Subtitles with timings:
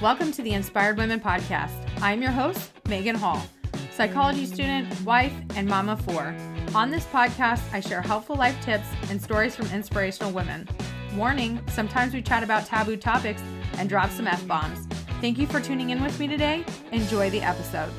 [0.00, 1.72] Welcome to the Inspired Women Podcast.
[2.00, 3.44] I'm your host, Megan Hall,
[3.90, 6.36] psychology student, wife, and mama four.
[6.72, 10.68] On this podcast, I share helpful life tips and stories from inspirational women.
[11.16, 13.42] Warning sometimes we chat about taboo topics
[13.72, 14.86] and drop some F bombs.
[15.20, 16.64] Thank you for tuning in with me today.
[16.92, 17.90] Enjoy the episode.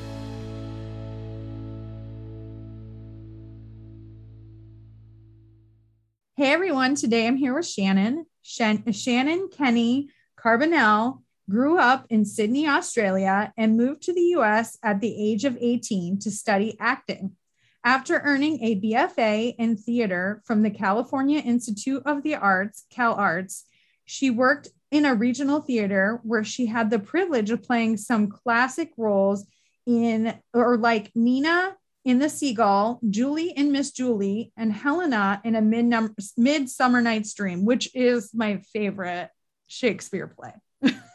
[6.38, 8.24] Hey everyone, today I'm here with Shannon.
[8.40, 10.08] Shan- Shannon Kenny
[10.42, 11.20] Carbonell
[11.50, 16.18] grew up in Sydney, Australia, and moved to the US at the age of 18
[16.20, 17.32] to study acting.
[17.84, 23.66] After earning a BFA in theater from the California Institute of the Arts, Cal Arts,
[24.04, 28.92] she worked in a regional theater where she had the privilege of playing some classic
[28.96, 29.46] roles
[29.86, 35.62] in, or like Nina in The Seagull, Julie in Miss Julie, and Helena in a
[35.62, 35.92] mid
[36.36, 39.30] Midsummer Night's Dream, which is my favorite
[39.68, 40.52] Shakespeare play.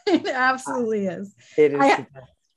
[0.24, 1.34] it absolutely is.
[1.56, 1.80] It is.
[1.80, 2.06] I,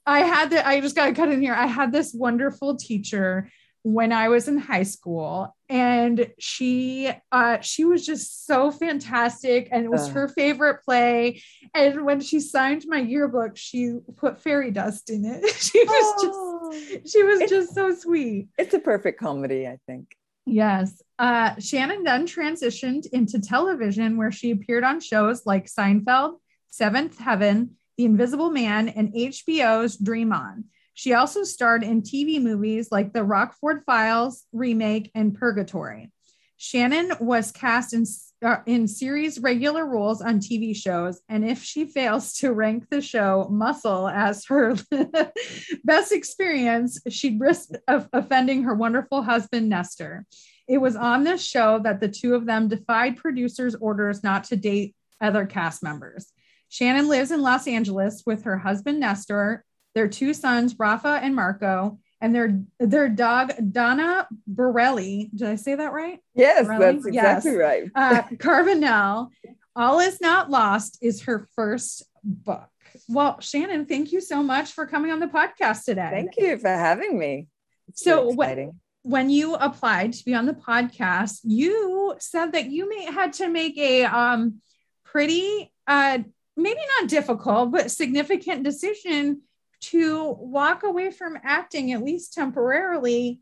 [0.05, 0.67] I had that.
[0.67, 1.53] I just got to cut in here.
[1.53, 3.49] I had this wonderful teacher
[3.83, 9.85] when I was in high school, and she uh, she was just so fantastic, and
[9.85, 11.41] it was uh, her favorite play.
[11.73, 15.47] And when she signed my yearbook, she put fairy dust in it.
[15.59, 18.49] she was oh, just she was just so sweet.
[18.57, 20.15] It's a perfect comedy, I think.
[20.45, 21.01] Yes.
[21.17, 26.37] Uh, Shannon then transitioned into television, where she appeared on shows like Seinfeld,
[26.69, 30.65] Seventh Heaven, The Invisible Man, and HBO's Dream On.
[30.93, 36.11] She also starred in TV movies like The Rockford Files remake and Purgatory.
[36.57, 38.03] Shannon was cast in,
[38.43, 42.99] uh, in series regular roles on TV shows, and if she fails to rank the
[42.99, 44.75] show Muscle as her
[45.85, 50.25] best experience, she'd risk of offending her wonderful husband, Nestor.
[50.67, 54.57] It was on this show that the two of them defied producers' orders not to
[54.57, 56.31] date other cast members.
[56.69, 61.99] Shannon lives in Los Angeles with her husband Nestor, their two sons Rafa and Marco,
[62.21, 65.29] and their their dog Donna Borelli.
[65.33, 66.19] Did I say that right?
[66.35, 66.93] Yes, Borelli?
[66.93, 67.59] that's exactly yes.
[67.59, 67.83] right.
[67.95, 69.29] uh, Carbonell,
[69.75, 72.69] All Is Not Lost is her first book.
[73.07, 76.09] Well, Shannon, thank you so much for coming on the podcast today.
[76.11, 77.47] Thank you for having me.
[77.87, 82.89] It's so when, when you applied to be on the podcast, you said that you
[82.89, 84.61] may had to make a um
[85.03, 86.19] pretty uh
[86.61, 89.41] maybe not difficult, but significant decision
[89.81, 93.41] to walk away from acting, at least temporarily,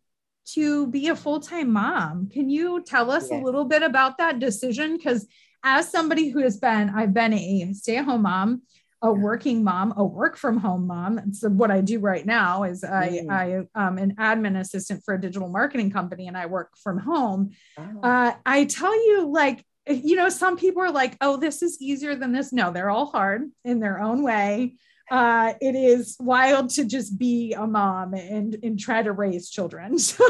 [0.54, 2.30] to be a full time mom.
[2.30, 4.96] Can you tell us a little bit about that decision?
[4.96, 5.28] Because
[5.64, 8.62] as somebody who has been, I've been a stay at home mom,
[9.02, 11.34] a working mom, a work from home mom.
[11.34, 13.30] So what I do right now is I, mm.
[13.30, 17.52] I am an admin assistant for a digital marketing company and I work from home.
[17.78, 18.00] Oh.
[18.02, 22.16] Uh, I tell you, like you know, some people are like, oh, this is easier
[22.16, 22.52] than this.
[22.52, 24.76] No, they're all hard in their own way.
[25.10, 29.98] Uh, it is wild to just be a mom and and try to raise children.
[30.08, 30.26] So,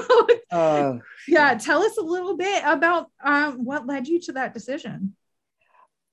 [0.51, 0.93] uh,
[1.27, 5.15] yeah, tell us a little bit about um, what led you to that decision.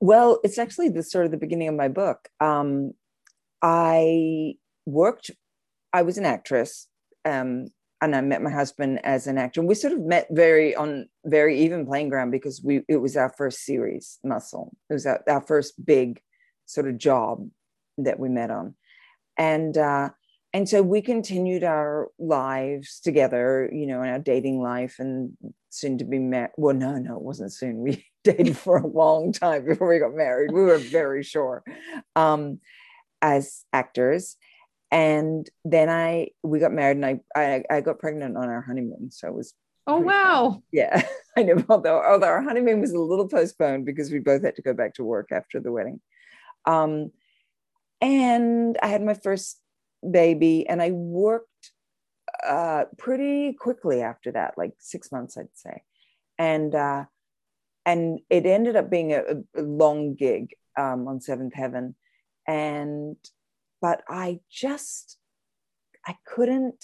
[0.01, 2.29] Well, it's actually the sort of the beginning of my book.
[2.41, 2.93] Um,
[3.63, 4.55] I
[4.87, 5.31] worked.
[5.93, 6.89] I was an actress.
[7.25, 7.69] Um,
[8.05, 9.63] and I met my husband as an actor.
[9.63, 13.31] We sort of met very on very even playing ground because we it was our
[13.31, 14.77] first series, Muscle.
[14.91, 16.21] It was our, our first big
[16.67, 17.49] sort of job
[17.99, 18.75] that we met on,
[19.39, 20.11] and uh,
[20.53, 25.37] and so we continued our lives together, you know, in our dating life, and
[25.71, 26.53] soon to be married.
[26.57, 27.79] Well, no, no, it wasn't soon.
[27.79, 30.53] We dated for a long time before we got married.
[30.53, 31.63] We were very sure
[32.17, 32.61] um,
[33.21, 34.37] as actors
[34.95, 39.11] and then I we got married and I I, I got pregnant on our honeymoon,
[39.11, 39.53] so it was
[39.89, 40.51] oh wow.
[40.51, 40.63] fun.
[40.73, 41.03] yeah.
[41.37, 44.63] I know although although our honeymoon was a little postponed because we both had to
[44.63, 46.01] go back to work after the wedding,
[46.65, 47.11] um,
[48.01, 49.61] and I had my first
[50.09, 51.73] baby and I worked
[52.47, 55.83] uh, pretty quickly after that, like six months I'd say,
[56.39, 57.07] and uh,
[57.85, 59.23] and it ended up being a,
[59.57, 61.97] a long gig um, on Seventh Heaven,
[62.47, 63.17] and
[63.85, 65.19] but I just,
[66.07, 66.83] I couldn't,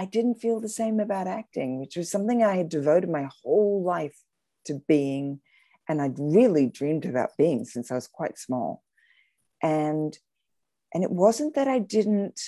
[0.00, 3.84] I didn't feel the same about acting, which was something I had devoted my whole
[3.84, 4.18] life
[4.64, 5.40] to being.
[5.86, 8.82] And I'd really dreamed about being since I was quite small.
[9.62, 10.16] And,
[10.94, 12.40] and it wasn't that I didn't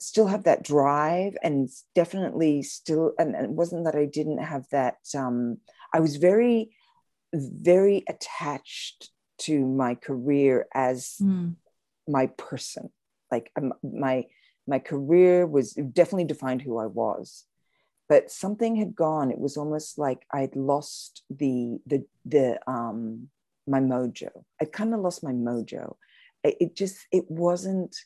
[0.00, 4.96] still have that drive and definitely still, and, it wasn't that I didn't have that,
[5.16, 5.58] um,
[5.94, 6.70] I was very,
[7.32, 9.10] very attached
[9.42, 11.54] to my career as mm
[12.08, 12.90] my person.
[13.30, 14.26] Like um, my
[14.68, 17.44] my career was definitely defined who i was.
[18.08, 19.30] But something had gone.
[19.30, 23.28] It was almost like i'd lost the the the um
[23.66, 24.30] my mojo.
[24.60, 25.96] I kind of lost my mojo.
[26.44, 27.96] It just it wasn't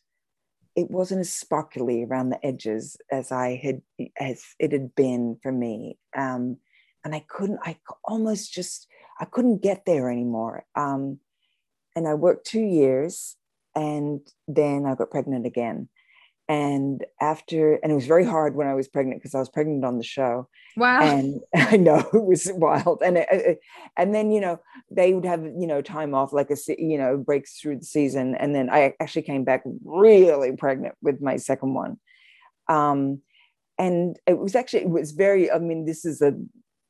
[0.77, 3.83] it wasn't as sparkly around the edges as I had
[4.19, 5.99] as it had been for me.
[6.17, 6.59] Um,
[7.05, 8.87] and I couldn't, I almost just
[9.19, 10.65] I couldn't get there anymore.
[10.75, 11.19] Um,
[11.97, 13.37] and I worked two years
[13.75, 15.89] and then I got pregnant again.
[16.49, 19.85] And after and it was very hard when i was pregnant because i was pregnant
[19.85, 20.49] on the show.
[20.77, 21.01] Wow.
[21.01, 23.03] And i know it was wild.
[23.05, 23.61] And it,
[23.97, 24.59] and then you know
[24.91, 28.35] they would have you know time off like a you know breaks through the season.
[28.35, 31.99] And then i actually came back really pregnant with my second one.
[32.69, 33.21] Um
[33.79, 36.35] and it was actually it was very i mean this is a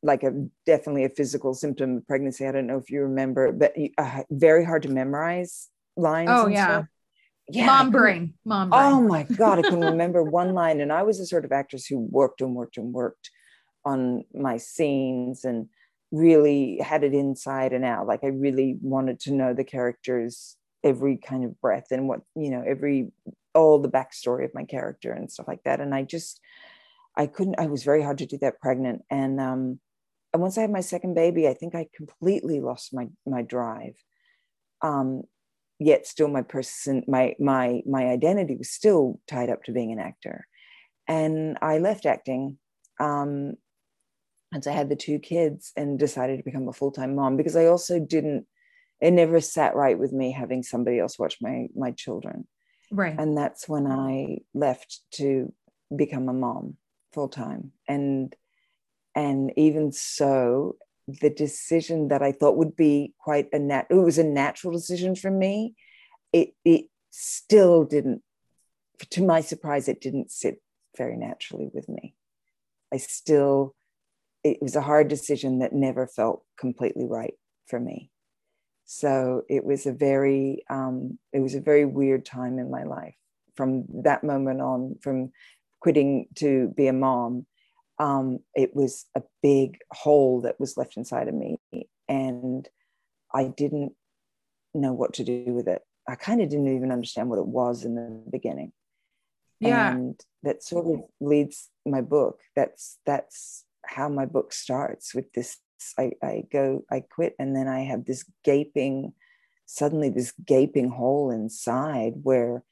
[0.03, 0.31] like a
[0.65, 2.47] definitely a physical symptom of pregnancy.
[2.47, 5.67] I don't know if you remember but uh, very hard to memorize
[5.97, 6.85] lines oh yeah stuff
[7.53, 8.81] yeah, mom brain, mom brain.
[8.81, 10.79] Oh my God, I can remember one line.
[10.79, 13.29] And I was a sort of actress who worked and worked and worked
[13.83, 15.67] on my scenes and
[16.11, 18.07] really had it inside and out.
[18.07, 22.51] Like I really wanted to know the characters, every kind of breath and what, you
[22.51, 23.11] know, every,
[23.53, 25.79] all the backstory of my character and stuff like that.
[25.79, 26.39] And I just,
[27.17, 29.03] I couldn't, I was very hard to do that pregnant.
[29.09, 29.79] And, um,
[30.33, 33.95] and once I had my second baby, I think I completely lost my, my drive.
[34.81, 35.23] Um,
[35.81, 39.99] yet still my person my my my identity was still tied up to being an
[39.99, 40.45] actor.
[41.07, 42.57] And i left acting
[42.99, 43.53] um
[44.53, 47.55] and so i had the two kids and decided to become a full-time mom because
[47.55, 48.45] i also didn't
[49.01, 52.47] it never sat right with me having somebody else watch my my children.
[52.91, 53.15] Right.
[53.17, 55.51] And that's when i left to
[55.93, 56.77] become a mom
[57.13, 57.71] full-time.
[57.87, 58.33] And
[59.15, 60.75] and even so
[61.07, 65.15] the decision that I thought would be quite a nat it was a natural decision
[65.15, 65.75] for me.
[66.31, 68.21] It it still didn't,
[69.09, 70.61] to my surprise, it didn't sit
[70.97, 72.15] very naturally with me.
[72.93, 73.75] I still,
[74.43, 77.33] it was a hard decision that never felt completely right
[77.67, 78.11] for me.
[78.85, 83.15] So it was a very, um, it was a very weird time in my life.
[83.55, 85.31] From that moment on, from
[85.79, 87.45] quitting to be a mom,
[88.01, 91.57] um, it was a big hole that was left inside of me.
[92.09, 92.67] And
[93.31, 93.93] I didn't
[94.73, 95.83] know what to do with it.
[96.09, 98.71] I kind of didn't even understand what it was in the beginning.
[99.59, 99.91] Yeah.
[99.91, 102.39] And that sort of leads my book.
[102.55, 105.57] That's that's how my book starts with this.
[105.97, 109.13] I, I go, I quit, and then I have this gaping,
[109.67, 112.63] suddenly this gaping hole inside where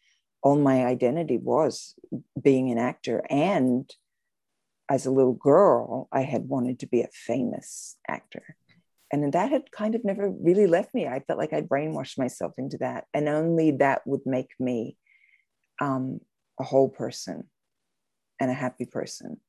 [0.41, 1.93] all my identity was
[2.41, 3.91] being an actor and
[4.89, 8.55] as a little girl, I had wanted to be a famous actor.
[9.11, 11.07] And that had kind of never really left me.
[11.07, 13.05] I felt like I'd brainwashed myself into that.
[13.13, 14.97] And only that would make me
[15.79, 16.19] um,
[16.59, 17.49] a whole person
[18.39, 19.39] and a happy person.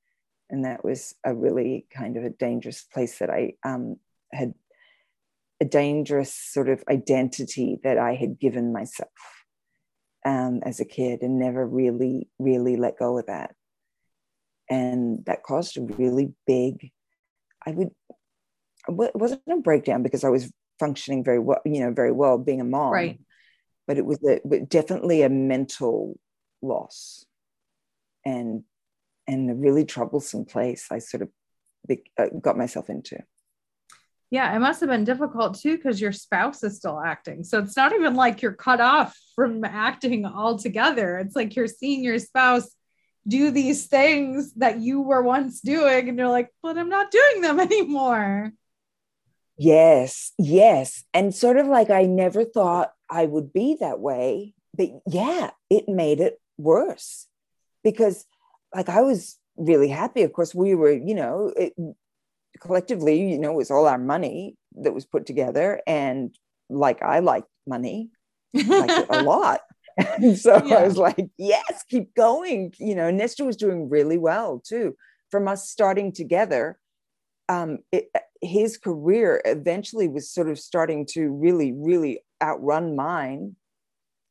[0.51, 3.97] And that was a really kind of a dangerous place that I um,
[4.33, 4.55] had
[5.61, 9.11] a dangerous sort of identity that I had given myself
[10.25, 13.55] um, as a kid and never really, really let go of that
[14.71, 16.91] and that caused a really big
[17.67, 17.91] i would
[18.89, 22.63] it wasn't a breakdown because i was functioning very well you know very well being
[22.63, 23.21] a mom right.
[23.87, 26.19] but it was a, definitely a mental
[26.63, 27.27] loss
[28.25, 28.63] and
[29.27, 31.29] and a really troublesome place i sort of
[32.19, 33.19] uh, got myself into.
[34.31, 37.43] Yeah it must have been difficult too because your spouse is still acting.
[37.43, 41.19] So it's not even like you're cut off from acting altogether.
[41.19, 42.71] It's like you're seeing your spouse
[43.27, 47.43] do these things that you were once doing and you're like but i'm not doing
[47.43, 48.53] them anymore.
[49.57, 51.05] Yes yes.
[51.13, 55.89] And sort of like i never thought i would be that way but yeah it
[55.89, 57.27] made it worse
[57.85, 58.25] because
[58.75, 60.23] like i was really happy.
[60.23, 61.75] Of course we were you know it,
[62.61, 66.35] collectively you know it was all our money that was put together and
[66.69, 68.11] like i like money
[68.55, 69.61] like a lot
[70.17, 70.77] and so yeah.
[70.77, 72.75] I was like, yes, keep going.
[72.79, 74.97] You know, Nestor was doing really well too.
[75.31, 76.79] From us starting together,
[77.49, 78.09] um, it,
[78.41, 83.57] his career eventually was sort of starting to really, really outrun mine.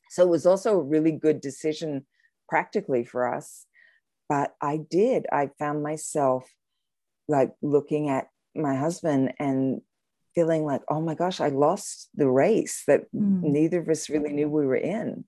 [0.10, 2.06] So it was also a really good decision
[2.48, 3.66] practically for us.
[4.28, 6.50] But I did, I found myself
[7.28, 9.82] like looking at my husband and
[10.36, 13.42] feeling like, oh my gosh, I lost the race that mm.
[13.42, 15.26] neither of us really knew we were in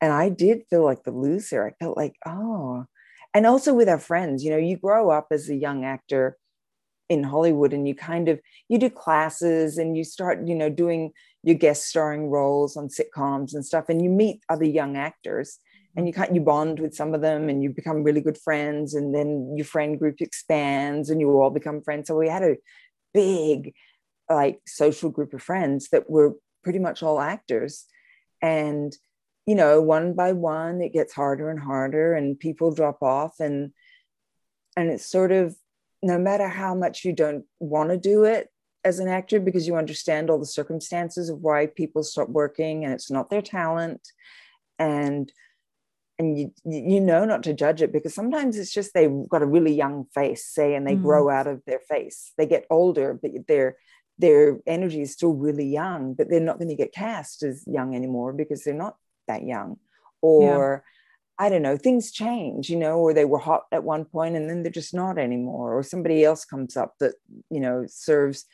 [0.00, 1.66] and I did feel like the loser.
[1.66, 2.86] I felt like, oh,
[3.34, 6.36] and also with our friends, you know, you grow up as a young actor
[7.08, 11.12] in Hollywood and you kind of you do classes and you start, you know, doing
[11.42, 15.58] your guest starring roles on sitcoms and stuff, and you meet other young actors
[15.96, 16.22] and you mm-hmm.
[16.22, 19.54] can't you bond with some of them and you become really good friends and then
[19.56, 22.08] your friend group expands and you all become friends.
[22.08, 22.56] So we had a
[23.14, 23.74] big
[24.30, 27.86] like social group of friends that were pretty much all actors
[28.42, 28.94] and
[29.48, 33.72] you know, one by one, it gets harder and harder, and people drop off, and
[34.76, 35.56] and it's sort of
[36.02, 38.50] no matter how much you don't want to do it
[38.84, 42.92] as an actor because you understand all the circumstances of why people stop working and
[42.92, 44.06] it's not their talent
[44.78, 45.32] and
[46.18, 49.46] and you you know not to judge it because sometimes it's just they've got a
[49.46, 51.02] really young face say and they mm.
[51.02, 53.78] grow out of their face they get older but their
[54.18, 57.96] their energy is still really young but they're not going to get cast as young
[57.96, 58.96] anymore because they're not
[59.28, 59.78] that young
[60.20, 60.82] or
[61.38, 61.46] yeah.
[61.46, 64.50] i don't know things change you know or they were hot at one point and
[64.50, 67.14] then they're just not anymore or somebody else comes up that
[67.50, 68.46] you know serves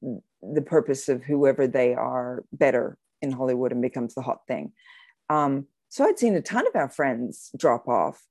[0.00, 4.72] the purpose of whoever they are better in hollywood and becomes the hot thing
[5.30, 8.26] um, so I'd seen a ton of our friends drop off.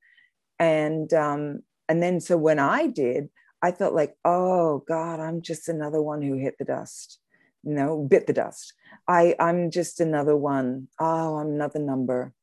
[0.60, 3.30] And um, and then so when I did,
[3.62, 7.20] I felt like, oh God, I'm just another one who hit the dust.
[7.64, 8.74] You know, bit the dust.
[9.08, 10.88] I, I'm just another one.
[11.00, 12.34] Oh, I'm another number.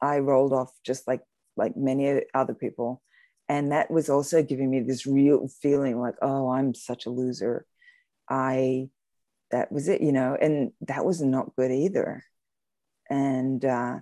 [0.00, 1.22] I rolled off just like
[1.56, 3.02] like many other people.
[3.48, 7.64] And that was also giving me this real feeling like, oh, I'm such a loser.
[8.28, 8.90] I
[9.50, 12.24] that was it, you know, and that was not good either.
[13.08, 14.00] And uh,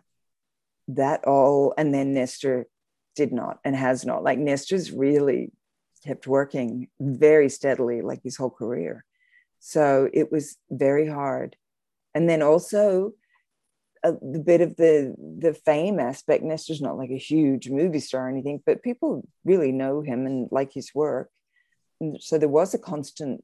[0.89, 2.67] that all, and then Nestor
[3.15, 4.23] did not and has not.
[4.23, 5.53] Like Nestor's really
[6.05, 9.05] kept working very steadily, like his whole career.
[9.67, 11.57] So it was very hard.
[12.15, 13.13] And then also
[14.05, 16.45] a, the bit of the the fame aspect.
[16.45, 20.49] Nestor's not like a huge movie star or anything, but people really know him and
[20.53, 21.31] like his work.
[21.99, 23.43] And so there was a constant,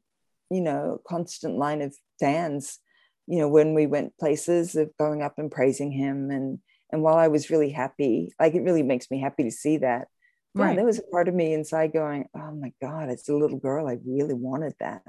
[0.51, 2.81] you know, constant line of fans.
[3.27, 6.59] You know, when we went places of going up and praising him and
[6.93, 10.09] and while I was really happy, like it really makes me happy to see that.
[10.55, 10.71] Right.
[10.71, 13.59] Yeah, there was a part of me inside going, "Oh my God, it's a little
[13.59, 13.89] girl.
[13.89, 15.01] I really wanted that,"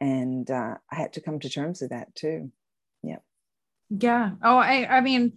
[0.00, 2.50] and uh, I had to come to terms with that too.
[3.02, 3.18] Yeah.
[3.90, 4.32] Yeah.
[4.42, 4.98] Oh, I.
[4.98, 5.34] I mean,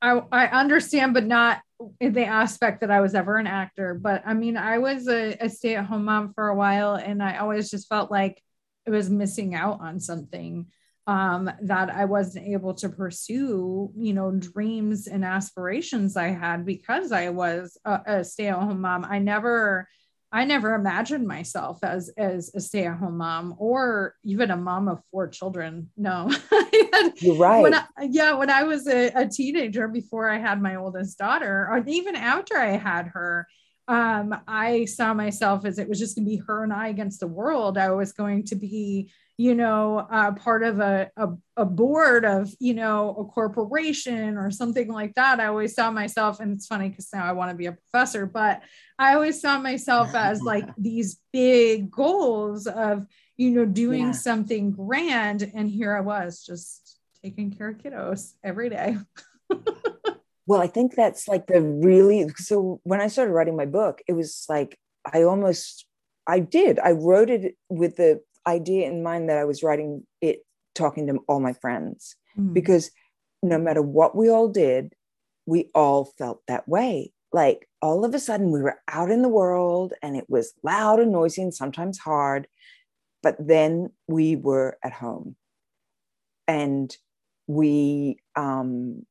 [0.00, 1.60] I I understand, but not
[2.00, 3.94] in the aspect that I was ever an actor.
[3.94, 7.22] But I mean, I was a, a stay at home mom for a while, and
[7.22, 8.42] I always just felt like
[8.86, 10.66] it was missing out on something
[11.06, 17.10] um, that I wasn't able to pursue, you know, dreams and aspirations I had because
[17.10, 19.04] I was a, a stay-at-home mom.
[19.04, 19.88] I never,
[20.32, 25.28] I never imagined myself as as a stay-at-home mom or even a mom of four
[25.28, 25.90] children.
[25.96, 26.32] No,
[27.16, 27.62] you're right.
[27.62, 31.68] When I, yeah, when I was a, a teenager, before I had my oldest daughter,
[31.70, 33.46] or even after I had her,
[33.88, 37.20] um, I saw myself as it was just going to be her and I against
[37.20, 37.76] the world.
[37.76, 39.10] I was going to be
[39.42, 44.52] you know, uh, part of a, a, a, board of, you know, a corporation or
[44.52, 45.40] something like that.
[45.40, 48.24] I always saw myself, and it's funny because now I want to be a professor,
[48.24, 48.62] but
[49.00, 53.04] I always saw myself as like these big goals of,
[53.36, 54.12] you know, doing yeah.
[54.12, 55.50] something grand.
[55.52, 58.96] And here I was just taking care of kiddos every day.
[60.46, 64.12] well, I think that's like the really, so when I started writing my book, it
[64.12, 65.84] was like, I almost
[66.26, 66.78] I did.
[66.78, 70.40] I wrote it with the idea in mind that I was writing it
[70.74, 72.52] talking to all my friends mm.
[72.52, 72.90] because
[73.42, 74.94] no matter what we all did,
[75.46, 77.12] we all felt that way.
[77.32, 81.00] Like all of a sudden, we were out in the world and it was loud
[81.00, 82.46] and noisy and sometimes hard.
[83.22, 85.36] But then we were at home
[86.46, 86.94] and
[87.46, 89.06] we um,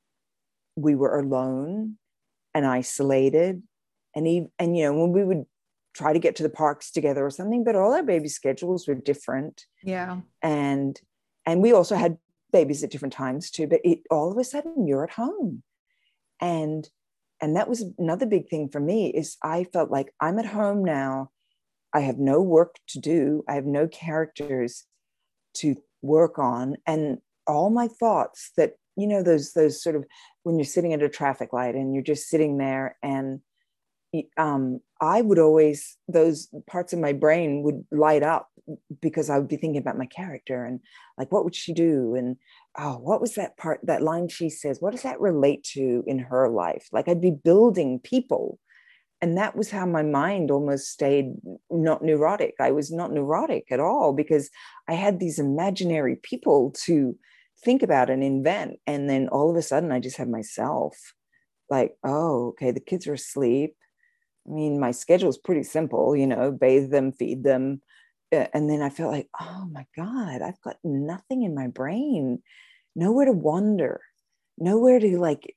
[0.75, 1.97] we were alone
[2.53, 3.63] and isolated
[4.15, 5.45] and even, and you know when we would
[5.93, 8.95] try to get to the parks together or something but all our baby schedules were
[8.95, 9.65] different.
[9.83, 10.21] Yeah.
[10.41, 11.00] And
[11.45, 12.17] and we also had
[12.51, 15.63] babies at different times too but it all of a sudden you're at home.
[16.39, 16.88] And
[17.41, 20.83] and that was another big thing for me is i felt like i'm at home
[20.86, 21.31] now.
[21.93, 23.43] I have no work to do.
[23.48, 24.86] I have no characters
[25.55, 26.77] to work on.
[26.86, 30.05] And all my thoughts that you know those those sort of
[30.43, 33.39] when you're sitting at a traffic light and you're just sitting there and
[34.37, 38.49] um, I would always, those parts of my brain would light up
[39.01, 40.79] because I would be thinking about my character and
[41.17, 42.15] like, what would she do?
[42.15, 42.37] And
[42.77, 44.79] oh, what was that part, that line she says?
[44.79, 46.87] What does that relate to in her life?
[46.91, 48.59] Like, I'd be building people.
[49.21, 51.33] And that was how my mind almost stayed
[51.69, 52.55] not neurotic.
[52.59, 54.49] I was not neurotic at all because
[54.87, 57.15] I had these imaginary people to
[57.63, 58.79] think about and invent.
[58.87, 60.97] And then all of a sudden, I just had myself
[61.69, 63.75] like, oh, okay, the kids are asleep
[64.48, 67.81] I mean, my schedule is pretty simple, you know, bathe them, feed them.
[68.31, 72.41] And then I felt like, oh my God, I've got nothing in my brain,
[72.95, 74.01] nowhere to wander,
[74.57, 75.55] nowhere to like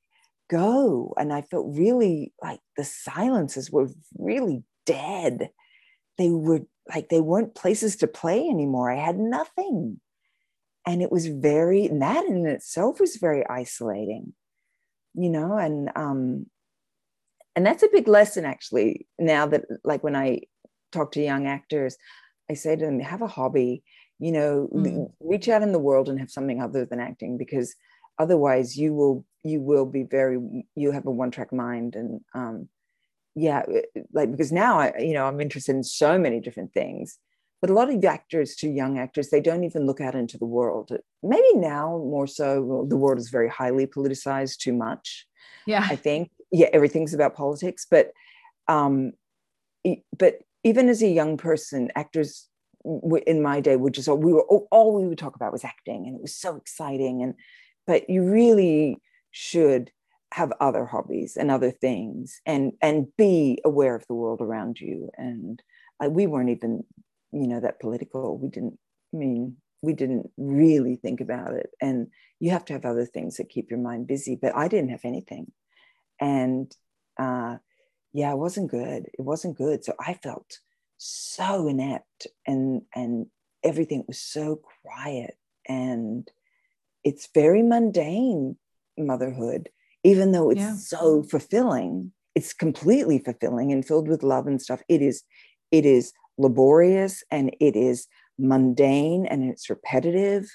[0.51, 1.15] go.
[1.17, 3.89] And I felt really like the silences were
[4.19, 5.51] really dead.
[6.19, 6.61] They were
[6.93, 8.91] like, they weren't places to play anymore.
[8.91, 10.01] I had nothing.
[10.87, 14.35] And it was very, and that in itself was very isolating.
[15.15, 16.47] you know, and um,
[17.57, 19.07] and that's a big lesson actually.
[19.19, 20.43] Now that like when I
[20.93, 21.97] talk to young actors,
[22.51, 23.83] I say to them, have a hobby,
[24.19, 25.11] you know, mm.
[25.21, 27.75] reach out in the world and have something other than acting because
[28.19, 30.39] otherwise you will you will be very
[30.75, 32.69] you have a one track mind and um
[33.35, 33.63] yeah
[34.13, 37.19] like because now I you know I'm interested in so many different things
[37.61, 40.47] but a lot of actors to young actors they don't even look out into the
[40.47, 40.91] world
[41.23, 45.27] maybe now more so the world is very highly politicized too much
[45.67, 48.13] yeah i think yeah everything's about politics but
[48.69, 49.13] um
[50.17, 52.49] but even as a young person actors
[53.27, 56.17] in my day would just we were all we would talk about was acting and
[56.17, 57.35] it was so exciting and
[57.87, 58.99] but you really
[59.31, 59.91] should
[60.33, 65.09] have other hobbies and other things and and be aware of the world around you.
[65.17, 65.63] And
[66.05, 66.85] uh, we weren't even
[67.33, 68.37] you know that political.
[68.37, 68.79] We didn't
[69.15, 71.71] I mean we didn't really think about it.
[71.81, 72.09] And
[72.41, 75.05] you have to have other things that keep your mind busy but i didn't have
[75.05, 75.51] anything
[76.21, 76.75] and
[77.19, 77.57] uh,
[78.13, 79.07] yeah it wasn't good.
[79.19, 79.85] It wasn't good.
[79.85, 80.59] So i felt
[80.97, 83.27] so inept and and
[83.63, 85.37] everything was so quiet.
[85.69, 86.31] And
[87.03, 88.57] it's very mundane
[88.97, 89.71] motherhood
[90.05, 90.77] even though it's yeah.
[90.77, 92.13] so fulfilling.
[92.35, 94.83] It's completely fulfilling and filled with love and stuff.
[94.89, 95.23] It is
[95.73, 98.07] it is laborious and it is
[98.39, 100.49] mundane and it's repetitive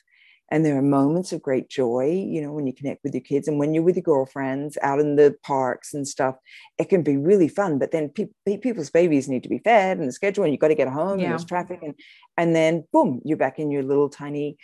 [0.52, 3.48] and there are moments of great joy you know when you connect with your kids
[3.48, 6.36] and when you're with your girlfriends out in the parks and stuff
[6.78, 10.08] it can be really fun but then pe- people's babies need to be fed and
[10.08, 11.26] the schedule and you've got to get home yeah.
[11.26, 11.96] and there's traffic and
[12.38, 14.58] and then boom you're back in your little tiny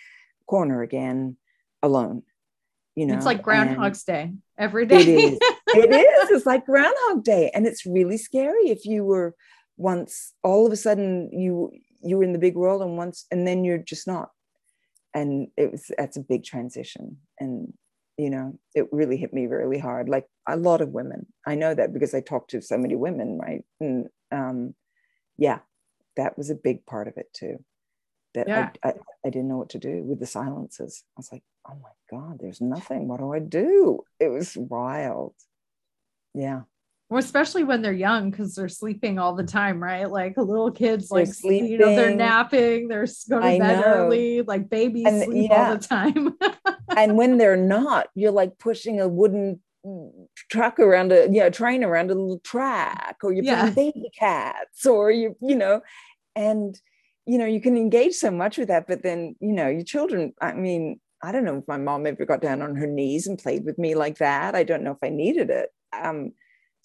[0.47, 1.37] corner again
[1.81, 2.23] alone
[2.95, 5.01] you know it's like groundhog's day every day.
[5.01, 5.39] It is.
[5.67, 6.29] It is.
[6.29, 9.35] It's like groundhog day and it's really scary if you were
[9.75, 11.69] once all of a sudden you
[12.01, 14.29] you were in the big world and once and then you're just not
[15.15, 17.17] and it was that's a big transition.
[17.39, 17.73] And
[18.17, 21.25] you know it really hit me really hard like a lot of women.
[21.47, 23.63] I know that because i talked to so many women right?
[23.79, 24.75] And um
[25.37, 25.59] yeah
[26.15, 27.57] that was a big part of it too
[28.35, 28.69] that yeah.
[28.83, 28.93] I, I,
[29.25, 31.03] I didn't know what to do with the silences.
[31.17, 33.07] I was like oh my god there's nothing.
[33.07, 34.01] What do i do?
[34.19, 35.33] It was wild.
[36.33, 36.61] Yeah
[37.09, 40.09] well, especially when they're young because they're sleeping all the time, right?
[40.09, 41.71] Like little kids, they're like sleeping.
[41.71, 45.69] you know, they're napping, they're going to bed early, like babies and, sleep yeah.
[45.69, 46.35] all the time.
[46.97, 49.59] and when they're not, you're like pushing a wooden
[50.49, 53.71] truck around a know train around a little track, or you're yeah.
[53.71, 55.81] playing baby cats, or you you know,
[56.35, 56.79] and
[57.25, 60.33] you know you can engage so much with that, but then you know your children.
[60.41, 63.37] I mean, I don't know if my mom ever got down on her knees and
[63.37, 64.55] played with me like that.
[64.55, 65.69] I don't know if I needed it.
[65.93, 66.31] Um,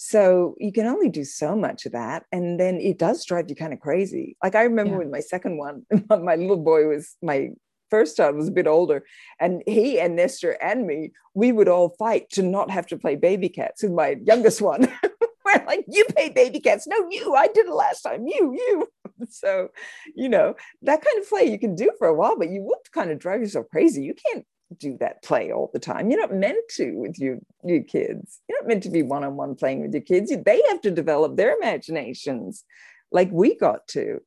[0.02, 2.24] so you can only do so much of that.
[2.32, 4.34] And then it does drive you kind of crazy.
[4.42, 4.98] Like I remember yeah.
[5.00, 7.50] with my second one, my little boy was my
[7.90, 9.04] first child was a bit older,
[9.38, 13.14] and he and Nestor and me, we would all fight to not have to play
[13.14, 14.90] baby cats with my youngest one.
[15.44, 16.86] We're like, you play baby cats.
[16.86, 18.26] No, you, I did it last time.
[18.26, 18.88] You, you.
[19.28, 19.68] So,
[20.16, 22.90] you know, that kind of play you can do for a while, but you would
[22.90, 24.02] kind of drive yourself crazy.
[24.02, 24.46] You can't
[24.78, 26.10] do that play all the time.
[26.10, 28.40] You're not meant to with your, your kids.
[28.48, 30.32] You're not meant to be one on one playing with your kids.
[30.44, 32.64] They have to develop their imaginations
[33.10, 34.20] like we got to.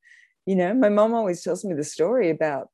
[0.45, 2.69] You know, my mom always tells me the story about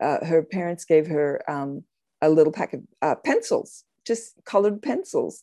[0.00, 1.84] uh, her parents gave her um,
[2.20, 5.42] a little pack of uh, pencils, just colored pencils.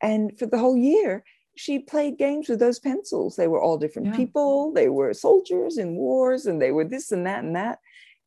[0.00, 1.24] And for the whole year,
[1.56, 3.36] she played games with those pencils.
[3.36, 4.16] They were all different yeah.
[4.16, 4.72] people.
[4.72, 7.80] They were soldiers in wars, and they were this and that and that.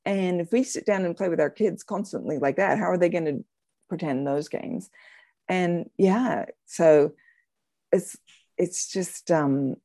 [0.05, 2.97] And if we sit down and play with our kids constantly like that, how are
[2.97, 3.45] they going to
[3.87, 4.89] pretend those games?
[5.47, 7.13] And yeah, so
[7.91, 8.17] it's
[8.57, 9.75] it's just um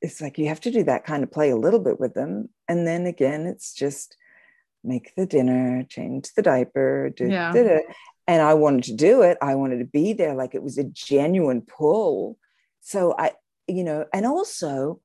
[0.00, 2.48] it's like you have to do that kind of play a little bit with them.
[2.68, 4.16] And then again, it's just
[4.82, 7.52] make the dinner, change the diaper, do, yeah.
[8.26, 9.36] and I wanted to do it.
[9.42, 12.38] I wanted to be there like it was a genuine pull.
[12.80, 13.32] So I,
[13.66, 15.00] you know, and also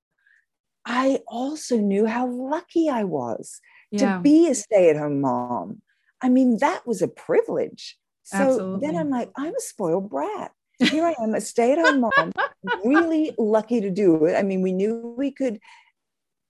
[0.86, 3.60] I also knew how lucky I was
[3.95, 4.17] yeah.
[4.17, 5.81] to be a stay-at-home mom.
[6.21, 7.97] I mean, that was a privilege.
[8.23, 8.88] So Absolutely.
[8.88, 10.51] then I'm like, I'm a spoiled brat.
[10.79, 12.31] Here I am, a stay-at-home mom,
[12.86, 14.36] really lucky to do it.
[14.36, 15.60] I mean, we knew we could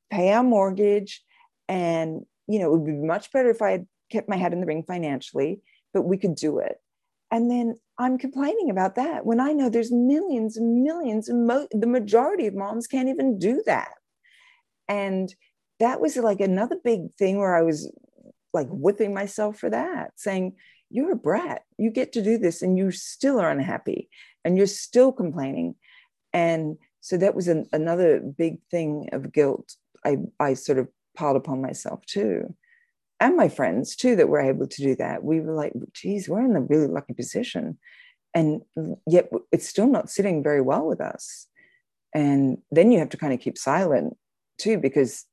[0.10, 1.24] pay our mortgage,
[1.68, 4.62] and you know, it would be much better if I had kept my head in
[4.62, 5.62] the ring financially,
[5.94, 6.78] but we could do it.
[7.32, 11.68] And then I'm complaining about that when I know there's millions and millions, and mo-
[11.72, 13.92] the majority of moms can't even do that.
[14.88, 15.34] And
[15.80, 17.92] that was like another big thing where I was
[18.54, 20.54] like whipping myself for that, saying,
[20.90, 21.64] You're a brat.
[21.78, 24.10] You get to do this and you still are unhappy
[24.44, 25.76] and you're still complaining.
[26.34, 31.38] And so that was an, another big thing of guilt I, I sort of piled
[31.38, 32.54] upon myself too.
[33.20, 35.24] And my friends too that were able to do that.
[35.24, 37.78] We were like, geez, we're in a really lucky position.
[38.34, 38.62] and
[39.08, 41.48] yet it's still not sitting very well with us
[42.16, 44.18] and then you have to kind of keep silent
[44.58, 45.26] too because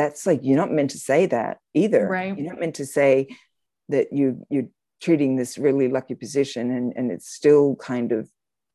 [0.00, 2.08] that's like you're not meant to say that either.
[2.08, 2.36] Right.
[2.36, 3.28] You're not meant to say
[3.90, 4.70] that you you're
[5.02, 8.28] treating this really lucky position and and it's still kind of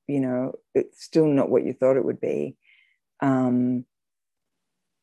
[0.08, 2.56] you know it's still not what you thought it would be.
[3.22, 3.86] Um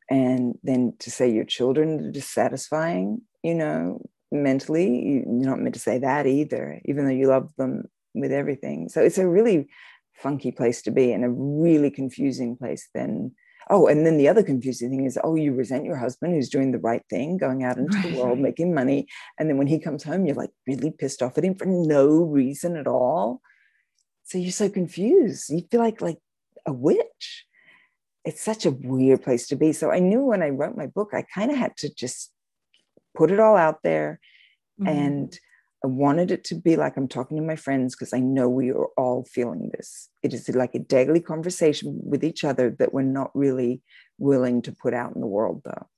[0.09, 4.89] and then to say your children are dissatisfying you know mentally
[5.27, 8.89] you're not meant to say that either even though you love them with everything.
[8.89, 9.69] So it's a really
[10.15, 13.33] funky place to be and a really confusing place then
[13.73, 16.71] oh and then the other confusing thing is oh you resent your husband who's doing
[16.71, 18.13] the right thing going out into right.
[18.13, 19.09] the world making money
[19.39, 22.07] and then when he comes home you're like really pissed off at him for no
[22.23, 23.41] reason at all
[24.23, 26.19] so you're so confused you feel like like
[26.67, 27.47] a witch
[28.25, 31.11] it's such a weird place to be so i knew when i wrote my book
[31.13, 32.31] i kind of had to just
[33.17, 34.21] put it all out there
[34.81, 34.97] mm-hmm.
[34.97, 35.39] and
[35.85, 38.71] I wanted it to be like I'm talking to my friends because I know we
[38.71, 40.09] are all feeling this.
[40.23, 43.83] It is like a daily conversation with each other that we're not really
[44.19, 45.89] willing to put out in the world, though.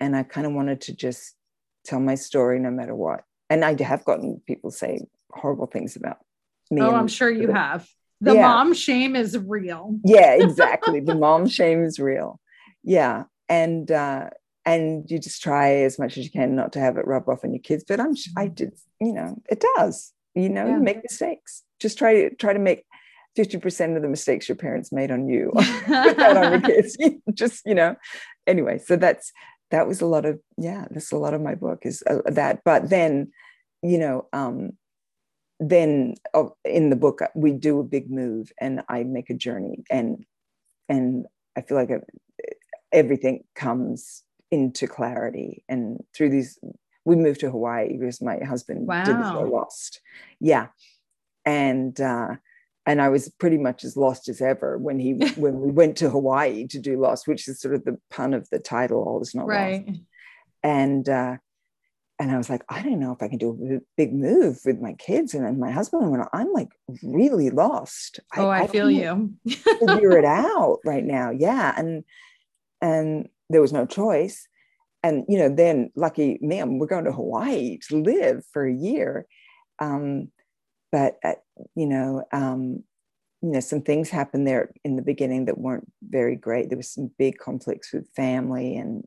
[0.00, 1.34] And I kind of wanted to just
[1.84, 3.24] tell my story no matter what.
[3.50, 6.18] And I have gotten people say horrible things about
[6.70, 6.80] me.
[6.80, 7.86] Oh, I'm sure you have.
[8.20, 8.48] The yeah.
[8.48, 9.98] mom shame is real.
[10.04, 11.00] Yeah, exactly.
[11.00, 12.40] the mom shame is real.
[12.82, 13.24] Yeah.
[13.48, 14.30] And uh,
[14.64, 17.44] and you just try as much as you can not to have it rub off
[17.44, 17.84] on your kids.
[17.88, 20.12] But I'm, I did, you know, it does.
[20.34, 20.76] You know, yeah.
[20.76, 21.64] you make mistakes.
[21.80, 22.84] Just try to try to make
[23.34, 25.52] fifty percent of the mistakes your parents made on you.
[25.54, 26.96] Put that on your kids.
[27.34, 27.96] just you know.
[28.46, 29.32] Anyway, so that's
[29.70, 30.86] that was a lot of yeah.
[30.90, 32.60] That's a lot of my book is uh, that.
[32.64, 33.32] But then,
[33.82, 34.72] you know, um,
[35.60, 39.34] then oh, in the book uh, we do a big move, and I make a
[39.34, 40.24] journey, and
[40.88, 42.52] and I feel like a, uh,
[42.92, 46.58] everything comes into clarity and through these
[47.08, 49.04] we moved to hawaii because my husband wow.
[49.04, 50.00] did the lost
[50.40, 50.66] yeah
[51.44, 52.34] and uh
[52.88, 56.08] and I was pretty much as lost as ever when he when we went to
[56.08, 59.34] Hawaii to do Lost, which is sort of the pun of the title, All Is
[59.34, 59.86] Not right.
[59.86, 60.00] Lost.
[60.62, 61.36] And uh,
[62.18, 64.80] and I was like, I don't know if I can do a big move with
[64.80, 66.10] my kids and then my husband.
[66.10, 66.70] When I'm like
[67.02, 68.20] really lost.
[68.36, 69.34] Oh, I, I feel you.
[69.46, 71.30] figure it out right now.
[71.30, 72.04] Yeah, and
[72.80, 74.48] and there was no choice.
[75.08, 79.26] And, you know, then lucky me, we're going to Hawaii to live for a year.
[79.78, 80.30] Um,
[80.92, 81.34] but, uh,
[81.74, 82.84] you know, um,
[83.42, 86.68] you know, some things happened there in the beginning that weren't very great.
[86.68, 89.06] There was some big conflicts with family and,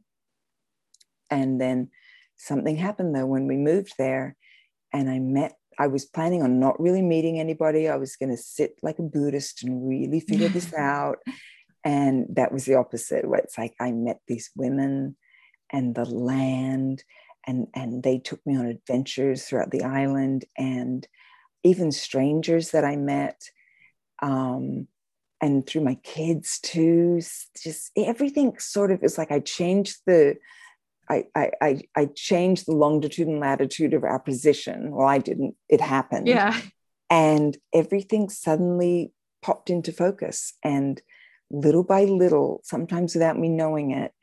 [1.30, 1.90] and then
[2.38, 4.36] something happened though when we moved there
[4.94, 7.88] and I met I was planning on not really meeting anybody.
[7.88, 11.20] I was going to sit like a Buddhist and really figure this out.
[11.84, 15.16] And that was the opposite, where it's like I met these women
[15.72, 17.04] and the land,
[17.48, 21.08] and, and they took me on adventures throughout the island, and
[21.64, 23.42] even strangers that I met.
[24.22, 24.88] Um,
[25.42, 27.20] and through my kids too,
[27.64, 30.38] just everything sort of is like I changed the
[31.10, 34.92] I, I, I changed the longitude and latitude of our position.
[34.92, 36.28] Well, I didn't, it happened.
[36.28, 36.58] Yeah.
[37.10, 40.54] And everything suddenly popped into focus.
[40.64, 41.02] And
[41.50, 44.14] little by little, sometimes without me knowing it,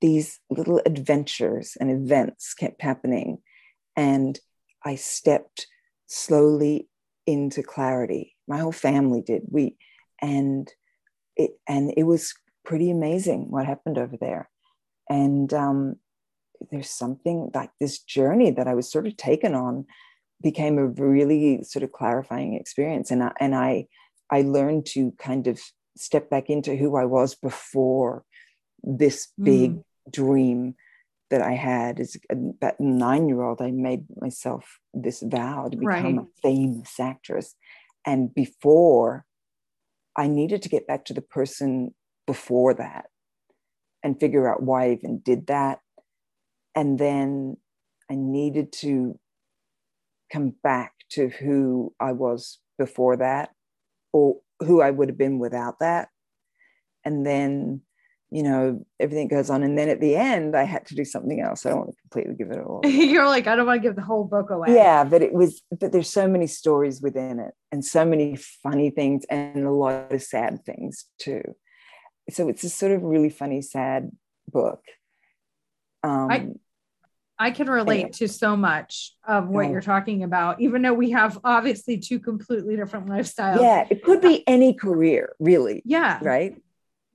[0.00, 3.38] these little adventures and events kept happening.
[3.96, 4.38] And
[4.84, 5.66] I stepped
[6.06, 6.88] slowly
[7.26, 8.34] into clarity.
[8.46, 9.42] My whole family did.
[9.50, 9.76] We
[10.20, 10.70] and
[11.36, 14.48] it and it was pretty amazing what happened over there.
[15.08, 15.96] And um,
[16.70, 19.86] there's something like this journey that I was sort of taken on
[20.42, 23.10] became a really sort of clarifying experience.
[23.10, 23.86] And I, and I
[24.30, 25.60] I learned to kind of
[25.96, 28.24] step back into who I was before
[28.82, 29.82] this big mm.
[30.10, 30.74] dream
[31.30, 33.60] that I had as a nine year old.
[33.60, 36.26] I made myself this vow to become right.
[36.26, 37.54] a famous actress.
[38.06, 39.24] And before,
[40.16, 41.94] I needed to get back to the person
[42.26, 43.06] before that
[44.02, 45.80] and figure out why I even did that.
[46.74, 47.56] And then
[48.10, 49.18] I needed to
[50.32, 53.50] come back to who I was before that
[54.12, 56.08] or who I would have been without that.
[57.04, 57.82] And then,
[58.30, 59.62] you know, everything goes on.
[59.62, 61.64] And then at the end, I had to do something else.
[61.64, 62.80] I don't want to completely give it all.
[62.84, 64.74] You're like, I don't want to give the whole book away.
[64.74, 68.90] Yeah, but it was, but there's so many stories within it and so many funny
[68.90, 71.42] things and a lot of sad things too.
[72.30, 74.10] So it's a sort of really funny, sad
[74.48, 74.82] book.
[76.02, 76.48] Um, I,
[77.38, 81.38] I can relate to so much of what you're talking about, even though we have
[81.44, 83.60] obviously two completely different lifestyles.
[83.60, 85.82] Yeah, it could be any career, really.
[85.84, 86.18] Yeah.
[86.22, 86.56] Right.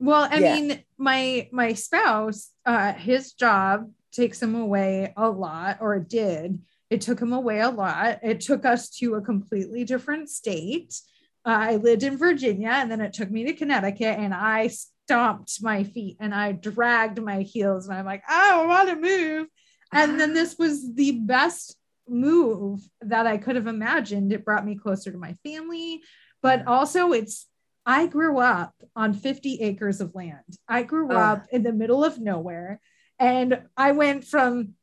[0.01, 0.55] Well, I yeah.
[0.55, 6.59] mean, my my spouse, uh, his job takes him away a lot, or it did,
[6.89, 8.19] It took him away a lot.
[8.21, 10.99] It took us to a completely different state.
[11.45, 15.63] Uh, I lived in Virginia and then it took me to Connecticut and I stomped
[15.63, 19.47] my feet and I dragged my heels and I'm like, I don't want to move.
[19.93, 21.77] And then this was the best
[22.09, 24.33] move that I could have imagined.
[24.33, 26.01] It brought me closer to my family,
[26.41, 27.47] but also it's
[27.85, 30.57] I grew up on 50 acres of land.
[30.67, 32.79] I grew up in the middle of nowhere
[33.17, 34.73] and I went from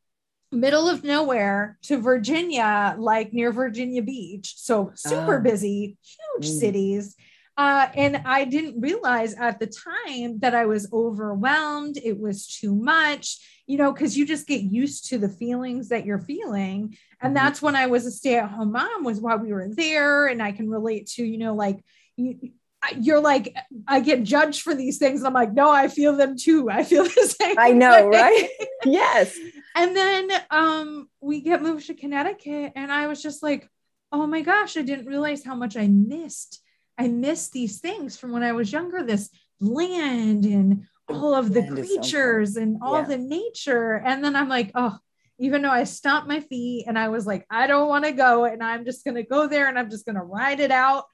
[0.51, 4.55] middle of nowhere to Virginia, like near Virginia Beach.
[4.57, 6.59] So super uh, busy, huge mm.
[6.59, 7.17] cities.
[7.57, 11.99] Uh, and I didn't realize at the time that I was overwhelmed.
[12.03, 16.07] It was too much, you know, because you just get used to the feelings that
[16.07, 16.97] you're feeling.
[17.21, 17.45] And mm-hmm.
[17.45, 20.29] that's when I was a stay at home mom, was while we were there.
[20.29, 21.85] And I can relate to, you know, like
[22.17, 22.53] you,
[22.97, 23.55] you're like,
[23.87, 25.21] I get judged for these things.
[25.21, 26.71] And I'm like, no, I feel them too.
[26.71, 27.59] I feel the same.
[27.59, 28.19] I know, way.
[28.19, 28.49] right?
[28.85, 29.37] yes.
[29.75, 33.69] And then um, we get moved to Connecticut, and I was just like,
[34.11, 36.63] oh my gosh, I didn't realize how much I missed.
[36.97, 39.03] I missed these things from when I was younger.
[39.03, 43.07] This land and all of the creatures and all yeah.
[43.07, 43.95] the nature.
[43.95, 44.97] And then I'm like, oh,
[45.39, 48.45] even though I stomped my feet and I was like, I don't want to go,
[48.45, 51.05] and I'm just gonna go there and I'm just gonna ride it out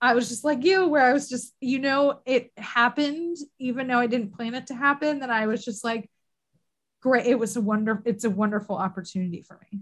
[0.00, 3.98] I was just like you, where I was just, you know, it happened, even though
[3.98, 5.20] I didn't plan it to happen.
[5.20, 6.10] That I was just like,
[7.02, 7.26] great.
[7.26, 9.80] It was a wonderful, it's a wonderful opportunity for me.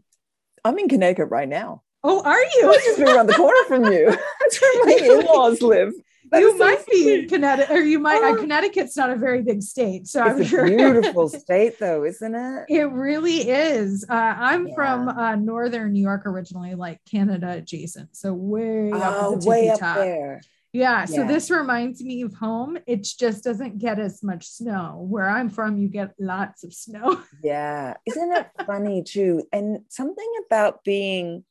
[0.64, 1.83] I'm in Connecticut right now.
[2.04, 2.70] Oh, are you?
[2.70, 4.06] I just around the corner from you.
[4.40, 5.92] That's where my in-laws live.
[6.30, 8.22] That you might so be in Connecticut, or you might.
[8.22, 10.66] Uh, Connecticut's not a very big state, so I'm sure.
[10.66, 12.64] beautiful state, though, isn't it?
[12.68, 14.04] It really is.
[14.08, 14.74] Uh, I'm yeah.
[14.74, 19.70] from uh, northern New York originally, like Canada adjacent, so way up oh, the way
[19.70, 19.96] up top.
[19.96, 20.42] there.
[20.72, 22.76] Yeah, yeah, so this reminds me of home.
[22.87, 25.06] It just doesn't get as much snow.
[25.08, 27.22] Where I'm from, you get lots of snow.
[27.42, 29.44] yeah, isn't it funny too?
[29.50, 31.44] And something about being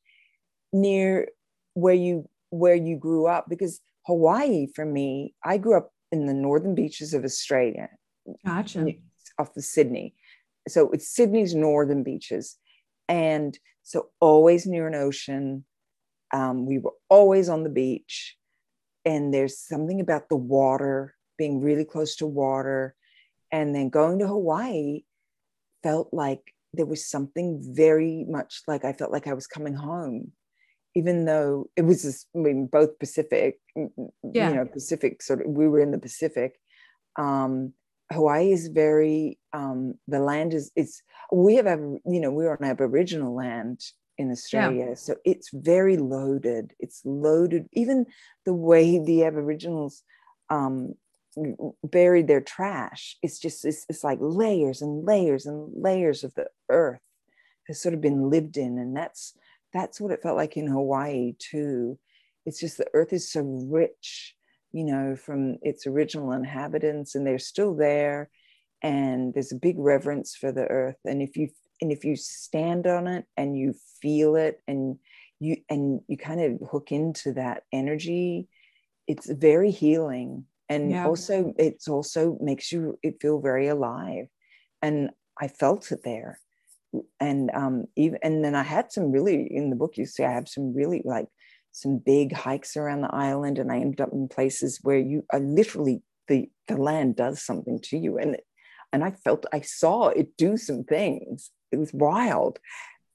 [0.82, 1.28] near
[1.74, 6.34] where you where you grew up because Hawaii for me, I grew up in the
[6.34, 7.90] northern beaches of Australia.
[8.46, 8.94] Gotcha.
[9.38, 10.16] Off of Sydney.
[10.68, 12.58] So it's Sydney's northern beaches.
[13.10, 15.66] And so always near an ocean.
[16.34, 18.38] Um, we were always on the beach.
[19.06, 22.96] And there's something about the water, being really close to water.
[23.52, 25.04] And then going to Hawaii
[25.84, 30.34] felt like there was something very much like I felt like I was coming home
[31.00, 34.50] even though it was just, I mean, both Pacific, yeah.
[34.50, 36.52] you know, Pacific sort of, we were in the Pacific.
[37.26, 37.74] Um,
[38.12, 41.68] Hawaii is very, um, the land is, it's, we have,
[42.14, 43.80] you know, we're on Aboriginal land
[44.18, 44.88] in Australia.
[44.90, 44.96] Yeah.
[44.96, 46.74] So it's very loaded.
[46.80, 47.64] It's loaded.
[47.74, 48.08] Even
[48.46, 50.02] the way the Aboriginals
[50.50, 50.96] um,
[51.84, 56.48] buried their trash, it's just, it's, it's like layers and layers and layers of the
[56.70, 57.06] earth
[57.68, 58.80] has sort of been lived in.
[58.80, 59.38] And that's,
[59.78, 62.00] that's what it felt like in Hawaii too.
[62.46, 64.36] It's just the earth is so rich,
[64.72, 68.30] you know, from its original inhabitants, and they're still there.
[68.82, 70.98] And there's a big reverence for the earth.
[71.06, 71.50] And if you
[71.82, 74.98] and if you stand on it and you feel it and
[75.40, 78.48] you and you kind of hook into that energy,
[79.08, 80.46] it's very healing.
[80.70, 81.06] And yeah.
[81.06, 84.26] also it's also makes you it feel very alive.
[84.82, 86.40] And I felt it there
[87.20, 89.98] and um, even and then I had some really in the book.
[89.98, 91.28] You see, I have some really like
[91.72, 95.40] some big hikes around the island, and I ended up in places where you are
[95.40, 98.38] literally the the land does something to you, and
[98.94, 101.52] and I felt I saw it do some things.
[101.72, 102.60] It was wild,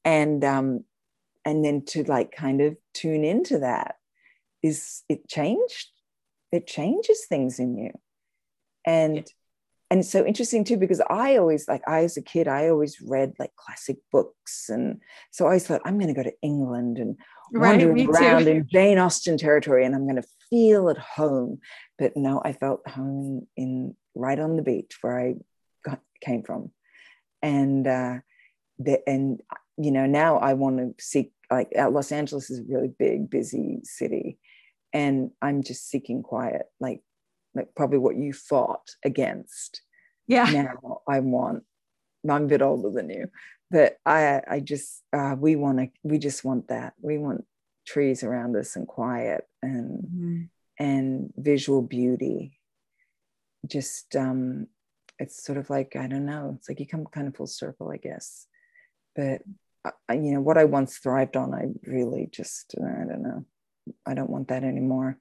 [0.05, 0.85] and um,
[1.45, 3.97] and then to like kind of tune into that
[4.63, 5.89] is it changed.
[6.53, 7.93] It changes things in you,
[8.85, 9.27] and
[9.92, 13.35] and so interesting too because i always like i as a kid i always read
[13.38, 15.00] like classic books and
[15.31, 17.16] so i always thought i'm going to go to england and
[17.52, 21.59] right, wander around in jane austen territory and i'm going to feel at home.
[21.98, 25.35] But no i felt home in right on the beach where i
[25.85, 26.70] got, came from.
[27.42, 28.18] And uh
[28.78, 29.40] the, and
[29.76, 33.31] you know now i want to seek like uh, los angeles is a really big
[33.31, 34.38] busy city
[34.92, 37.00] and i'm just seeking quiet like
[37.55, 39.83] like probably what you fought against.
[40.27, 40.45] Yeah.
[40.45, 41.65] Now I want.
[42.29, 43.31] I'm a bit older than you,
[43.71, 46.95] but I I just uh, we want to we just want that.
[47.01, 47.45] We want
[47.85, 50.43] trees around us and quiet and mm-hmm.
[50.79, 52.59] and visual beauty.
[53.67, 54.69] Just um,
[55.19, 56.55] it's sort of like I don't know.
[56.59, 58.47] It's like you come kind of full circle, I guess.
[59.17, 59.43] But
[60.09, 63.45] I, you know what I once thrived on, I really just I don't know.
[64.07, 65.19] I don't want that anymore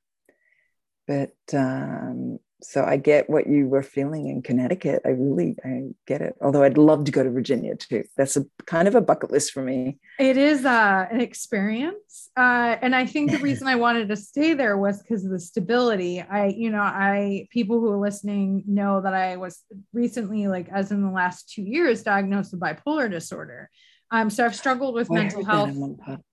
[1.12, 5.02] but um, so I get what you were feeling in Connecticut.
[5.04, 6.36] I really I get it.
[6.42, 8.04] Although I'd love to go to Virginia too.
[8.16, 9.98] That's a kind of a bucket list for me.
[10.20, 14.54] It is uh, an experience, uh, and I think the reason I wanted to stay
[14.54, 16.22] there was because of the stability.
[16.22, 20.92] I, you know, I people who are listening know that I was recently, like as
[20.92, 23.70] in the last two years, diagnosed with bipolar disorder.
[24.12, 25.74] Um, so I've struggled with oh, mental health.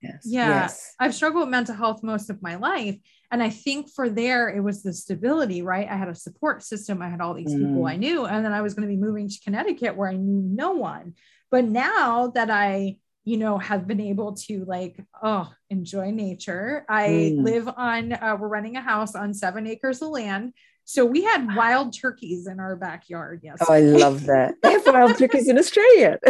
[0.01, 0.95] Yeah, yes.
[0.99, 2.97] I've struggled with mental health most of my life.
[3.31, 5.87] And I think for there, it was the stability, right?
[5.87, 7.01] I had a support system.
[7.01, 7.67] I had all these mm.
[7.67, 8.25] people I knew.
[8.25, 11.13] And then I was going to be moving to Connecticut where I knew no one.
[11.51, 17.33] But now that I, you know, have been able to like, oh, enjoy nature, I
[17.35, 17.43] mm.
[17.43, 20.53] live on, uh, we're renting a house on seven acres of land.
[20.89, 23.41] So we had wild turkeys in our backyard.
[23.43, 23.59] Yes.
[23.61, 24.55] Oh, I love that.
[24.63, 26.17] They have wild turkeys in Australia.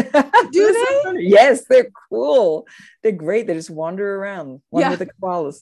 [0.52, 1.22] Do they?
[1.22, 2.68] yes, they're cool.
[3.02, 3.48] They're great.
[3.48, 4.60] They just wander around.
[4.70, 4.96] One yeah.
[4.98, 5.62] the koalas.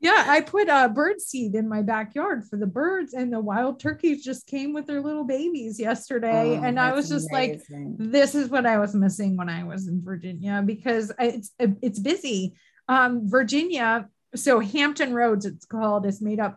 [0.00, 3.78] yeah, I put a bird seed in my backyard for the birds, and the wild
[3.78, 6.58] turkeys just came with their little babies yesterday.
[6.58, 7.96] Oh, and I was just amazing.
[8.00, 11.98] like, this is what I was missing when I was in Virginia because it's it's
[11.98, 12.54] busy.
[12.88, 16.56] Um, Virginia, so Hampton Roads, it's called, is made up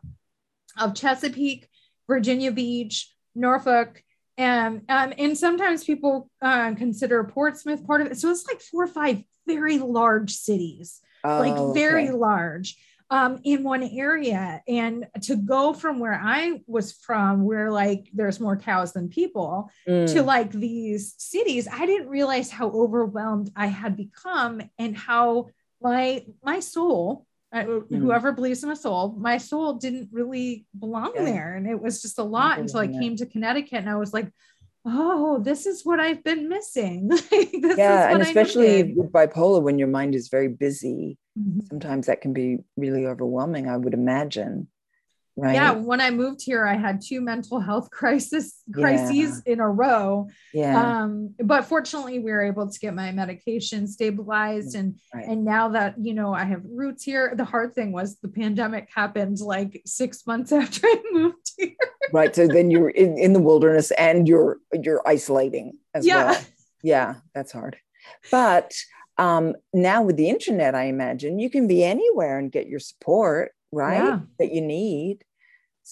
[0.79, 1.67] of Chesapeake,
[2.07, 4.01] Virginia Beach, Norfolk,
[4.37, 8.17] and um, and sometimes people uh, consider Portsmouth part of it.
[8.17, 12.17] So it's like four or five very large cities, oh, like very okay.
[12.17, 12.77] large
[13.09, 14.61] um, in one area.
[14.67, 19.69] And to go from where I was from, where like there's more cows than people,
[19.87, 20.11] mm.
[20.13, 25.47] to like these cities, I didn't realize how overwhelmed I had become and how
[25.81, 27.95] my my soul mm-hmm.
[27.95, 31.23] whoever believes in a soul, my soul didn't really belong yeah.
[31.23, 31.55] there.
[31.55, 34.31] And it was just a lot until I came to Connecticut and I was like,
[34.85, 37.09] oh, this is what I've been missing.
[37.31, 38.09] yeah.
[38.09, 41.61] And especially with bipolar, when your mind is very busy, mm-hmm.
[41.69, 44.67] sometimes that can be really overwhelming, I would imagine.
[45.39, 45.53] Right.
[45.53, 49.53] Yeah, when I moved here, I had two mental health crisis crises yeah.
[49.53, 50.29] in a row.
[50.51, 51.03] Yeah.
[51.03, 55.27] Um, but fortunately, we were able to get my medication stabilized, and right.
[55.27, 58.89] and now that you know I have roots here, the hard thing was the pandemic
[58.93, 61.75] happened like six months after I moved here.
[62.11, 62.35] right.
[62.35, 66.31] So then you're in, in the wilderness and you're you're isolating as yeah.
[66.31, 66.41] well.
[66.81, 67.77] Yeah, that's hard.
[68.31, 68.73] But
[69.19, 73.51] um, now with the internet, I imagine you can be anywhere and get your support
[73.71, 74.19] right yeah.
[74.39, 75.23] that you need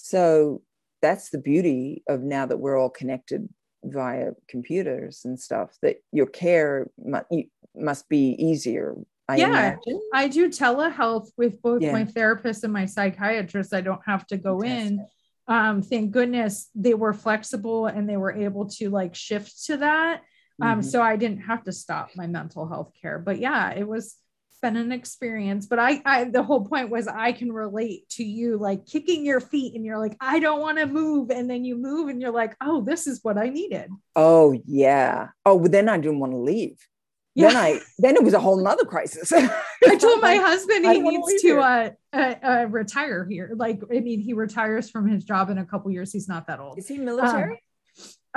[0.04, 0.62] so
[1.02, 3.48] that's the beauty of now that we're all connected
[3.84, 6.90] via computers and stuff that your care
[7.74, 8.96] must be easier
[9.28, 10.00] I yeah, imagine.
[10.14, 11.92] I do telehealth with both yeah.
[11.92, 13.74] my therapist and my psychiatrist.
[13.74, 14.98] I don't have to go Fantastic.
[14.98, 15.06] in.
[15.48, 20.22] Um, thank goodness they were flexible and they were able to like shift to that.
[20.60, 20.88] Um, mm-hmm.
[20.88, 23.18] so I didn't have to stop my mental health care.
[23.18, 24.16] But yeah, it was
[24.60, 28.56] been an experience but I, I the whole point was i can relate to you
[28.56, 31.76] like kicking your feet and you're like i don't want to move and then you
[31.76, 33.90] move and you're like oh this is what i needed.
[34.14, 35.28] Oh yeah.
[35.44, 36.78] Oh but then i didn't want to leave.
[37.34, 37.48] Yeah.
[37.48, 39.32] then i then it was a whole nother crisis.
[39.32, 43.52] I told my husband he needs to uh, uh, uh, retire here.
[43.54, 46.12] Like i mean he retires from his job in a couple years.
[46.12, 46.78] He's not that old.
[46.78, 47.52] Is he military?
[47.52, 47.58] Um,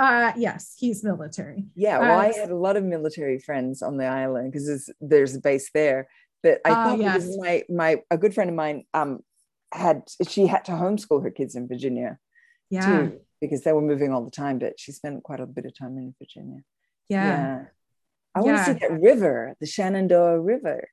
[0.00, 1.66] uh, yes, he's military.
[1.74, 4.90] Yeah, well, uh, I had a lot of military friends on the island because there's,
[4.98, 6.08] there's a base there.
[6.42, 7.14] But I uh, think yes.
[7.16, 9.20] because my my a good friend of mine um
[9.72, 12.18] had she had to homeschool her kids in Virginia,
[12.70, 14.58] yeah, too, because they were moving all the time.
[14.58, 16.62] But she spent quite a bit of time in Virginia.
[17.10, 17.64] Yeah, yeah.
[18.34, 18.44] I yeah.
[18.46, 20.88] want to see that river, the Shenandoah River.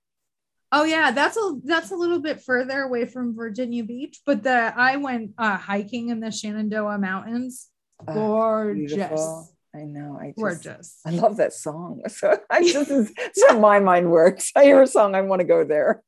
[0.73, 4.73] Oh yeah, that's a that's a little bit further away from Virginia Beach, but the
[4.75, 7.69] I went uh, hiking in the Shenandoah Mountains
[8.05, 9.11] Gorgeous.
[9.15, 10.17] Oh, I know.
[10.19, 10.99] I just, gorgeous.
[11.05, 12.01] I love that song.
[12.09, 14.51] So I just it's how my mind works.
[14.55, 16.01] I hear a song, I want to go there.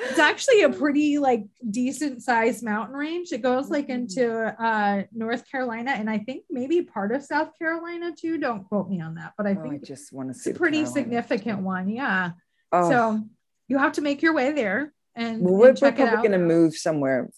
[0.00, 3.32] it's actually a pretty like decent sized mountain range.
[3.32, 4.02] It goes like mm-hmm.
[4.02, 8.38] into uh North Carolina and I think maybe part of South Carolina too.
[8.38, 10.54] Don't quote me on that, but I oh, think I just want to see a
[10.54, 11.64] pretty Carolina significant too.
[11.64, 11.88] one.
[11.88, 12.32] Yeah.
[12.72, 12.90] Oh.
[12.90, 13.24] So
[13.68, 16.76] you have to make your way there and, well, we're, we're probably going to move
[16.76, 17.30] somewhere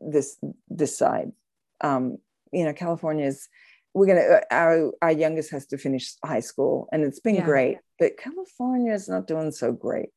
[0.00, 1.30] this this side
[1.82, 2.16] um
[2.52, 3.48] you know, California's
[3.92, 7.44] we're gonna uh, our our youngest has to finish high school and it's been yeah.
[7.44, 10.10] great, but California is not doing so great.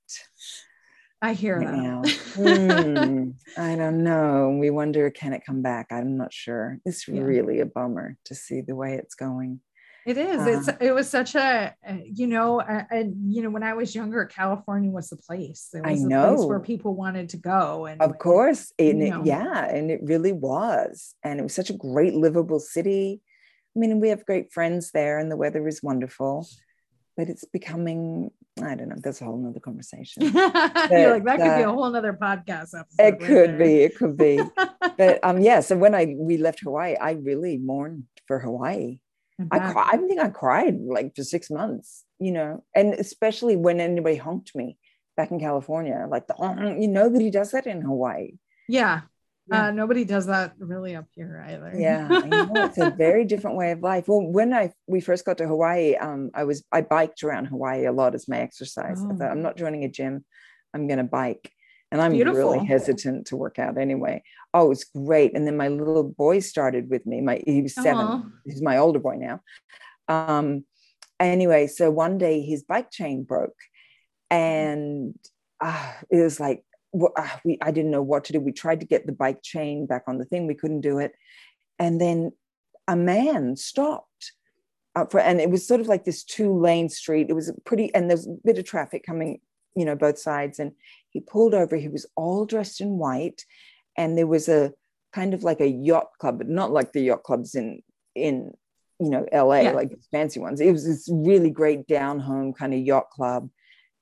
[1.22, 2.02] I hear right now.
[2.04, 4.58] mm, I don't know.
[4.60, 5.88] We wonder, can it come back?
[5.90, 6.80] I'm not sure.
[6.86, 7.22] It's yeah.
[7.22, 9.62] really a bummer to see the way it's going.
[10.06, 10.42] It is.
[10.42, 11.74] Uh, it's it was such a
[12.06, 15.70] you know a, a, you know when I was younger, California was the place.
[15.74, 19.14] It was I know place where people wanted to go, and of course, and it,
[19.24, 23.22] yeah, and it really was, and it was such a great livable city.
[23.76, 26.48] I mean, we have great friends there, and the weather is wonderful,
[27.16, 28.32] but it's becoming
[28.62, 28.98] I don't know.
[29.00, 30.24] That's a whole nother conversation.
[30.24, 33.00] You're like that could uh, be a whole nother podcast episode.
[33.00, 33.58] It right could there.
[33.58, 33.84] be.
[33.84, 34.42] It could be.
[34.98, 35.62] but um, yeah.
[35.62, 39.00] So when I we left Hawaii, I really mourned for Hawaii.
[39.52, 43.80] I cry, I think I cried like for six months, you know, and especially when
[43.80, 44.78] anybody honked me
[45.18, 46.36] back in California, like the
[46.80, 48.34] you know nobody does that in Hawaii.
[48.68, 49.02] Yeah.
[49.48, 49.68] Yeah.
[49.68, 51.74] Uh, nobody does that really up here either.
[51.76, 52.08] yeah,
[52.66, 54.08] it's a very different way of life.
[54.08, 57.86] Well, when I we first got to Hawaii, um, I was I biked around Hawaii
[57.86, 59.02] a lot as my exercise.
[59.02, 59.12] Oh.
[59.12, 60.24] I thought I'm not joining a gym,
[60.74, 61.52] I'm going to bike,
[61.94, 62.40] and I'm Beautiful.
[62.40, 64.24] really hesitant to work out anyway.
[64.52, 65.36] Oh, it's great.
[65.36, 67.22] And then my little boy started with me.
[67.22, 68.32] My he was 7 Aww.
[68.46, 69.42] He's my older boy now.
[70.08, 70.66] Um,
[71.20, 73.56] anyway, so one day his bike chain broke,
[74.32, 75.14] and
[75.62, 76.66] uh, it was like
[77.00, 78.40] uh, we I didn't know what to do.
[78.40, 80.48] We tried to get the bike chain back on the thing.
[80.48, 81.14] We couldn't do it.
[81.78, 82.32] And then
[82.88, 84.32] a man stopped
[85.12, 87.28] for, and it was sort of like this two lane street.
[87.30, 89.42] It was pretty, and there's a bit of traffic coming,
[89.76, 90.60] you know, both sides.
[90.60, 90.74] And
[91.10, 91.76] he pulled over.
[91.76, 93.46] He was all dressed in white,
[93.98, 94.74] and there was a
[95.14, 97.82] kind of like a yacht club, but not like the yacht clubs in
[98.16, 98.54] in
[99.00, 99.72] you know LA, yeah.
[99.72, 100.62] like fancy ones.
[100.62, 103.50] It was this really great down home kind of yacht club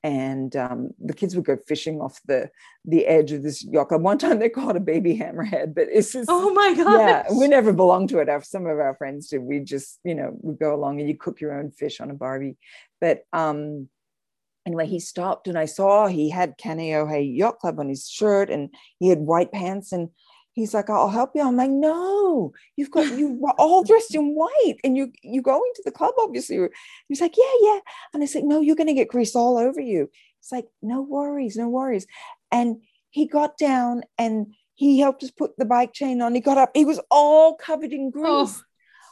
[0.04, 2.50] and um, the kids would go fishing off the
[2.86, 4.02] the edge of this yacht club.
[4.02, 7.48] One time they caught a baby hammerhead, but it's just oh my god, yeah, we
[7.48, 8.30] never belonged to it.
[8.30, 9.42] Our, some of our friends did.
[9.42, 12.16] We just you know would go along and you cook your own fish on a
[12.16, 12.58] barbie.
[13.00, 13.90] But um,
[14.66, 18.70] anyway, he stopped and I saw he had Kaneohe Yacht Club on his shirt and
[19.00, 20.10] he had white pants and
[20.54, 21.42] he's like, I'll help you.
[21.42, 25.72] I'm like, no, you've got you were all dressed in white and you you going
[25.76, 26.60] to the club, obviously.
[27.08, 27.80] He's like, yeah, yeah.
[28.14, 30.10] And I said, no, you're gonna get grease all over you.
[30.40, 32.08] It's like, no worries, no worries.
[32.52, 36.34] And he got down and he helped us put the bike chain on.
[36.34, 38.20] He got up, he was all covered in oh.
[38.46, 38.60] grease.
[38.60, 38.64] Oh.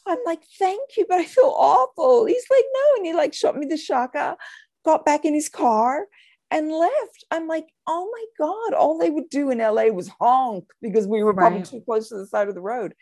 [0.07, 2.25] I'm like, thank you, but I feel awful.
[2.25, 4.37] He's like, no, and he like shot me the shaka,
[4.85, 6.07] got back in his car
[6.51, 7.25] and left.
[7.31, 11.23] I'm like, oh my God, all they would do in LA was honk because we
[11.23, 11.67] were probably right.
[11.67, 12.93] too close to the side of the road.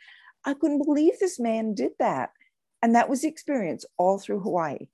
[0.46, 2.32] I couldn't believe this man did that.
[2.82, 4.88] And that was the experience all through Hawaii.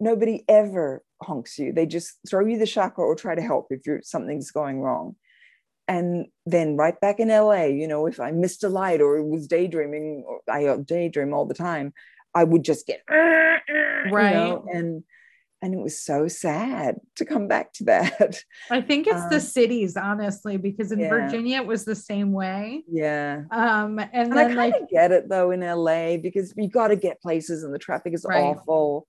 [0.00, 1.72] Nobody ever honks you.
[1.72, 5.16] They just throw you the shaka or try to help if you're something's going wrong.
[5.86, 9.46] And then right back in LA, you know, if I missed a light or was
[9.46, 11.92] daydreaming, or I daydream all the time,
[12.34, 14.32] I would just get right.
[14.32, 15.04] You know, and
[15.64, 18.38] and it was so sad to come back to that.
[18.70, 21.08] I think it's um, the cities, honestly, because in yeah.
[21.08, 22.84] Virginia it was the same way.
[22.86, 23.44] Yeah.
[23.50, 26.68] Um, and, and then I kind of like, get it though in LA because you
[26.68, 28.42] got to get places and the traffic is right.
[28.42, 29.06] awful.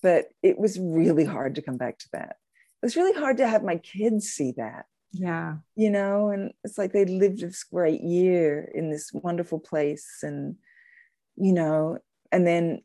[0.00, 2.36] But it was really hard to come back to that.
[2.82, 4.86] It was really hard to have my kids see that.
[5.10, 5.56] Yeah.
[5.74, 10.54] You know, and it's like they lived this great year in this wonderful place and
[11.34, 11.98] you know,
[12.30, 12.82] and then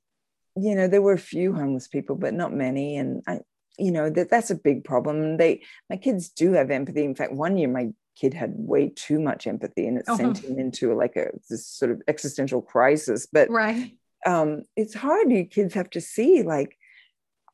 [0.56, 3.40] you know there were a few homeless people but not many and i
[3.78, 5.38] you know that that's a big problem.
[5.38, 7.04] They my kids do have empathy.
[7.04, 7.90] In fact one year my
[8.20, 10.16] kid had way too much empathy and it oh.
[10.16, 13.28] sent him into like a this sort of existential crisis.
[13.32, 13.92] But right.
[14.26, 15.32] um it's hard.
[15.32, 16.78] You kids have to see like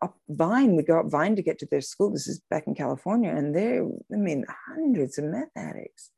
[0.02, 0.76] up vine.
[0.76, 2.12] We go up vine to get to their school.
[2.12, 6.12] This is back in california and they're i mean hundreds of meth addicts.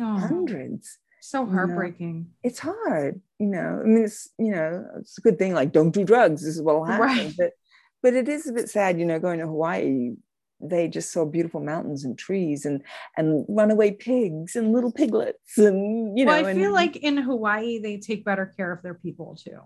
[0.00, 0.18] Oh.
[0.18, 5.16] hundreds so heartbreaking you know, it's hard you know i mean it's you know it's
[5.18, 7.34] a good thing like don't do drugs this is what will happen right.
[7.38, 7.52] but
[8.02, 10.10] but it is a bit sad you know going to hawaii
[10.60, 12.82] they just saw beautiful mountains and trees and
[13.16, 17.16] and runaway pigs and little piglets and you know well, i feel and, like in
[17.16, 19.60] hawaii they take better care of their people too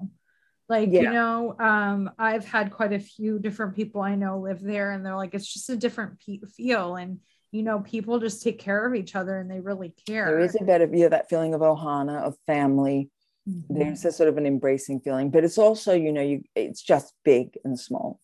[0.68, 1.00] like yeah.
[1.00, 5.06] you know um i've had quite a few different people i know live there and
[5.06, 6.20] they're like it's just a different
[6.54, 7.18] feel and
[7.56, 10.26] you know, people just take care of each other and they really care.
[10.26, 13.10] There is a bit of yeah, that feeling of ohana, of family.
[13.48, 13.78] Mm-hmm.
[13.78, 17.14] There's a sort of an embracing feeling, but it's also, you know, you it's just
[17.24, 18.20] big and small.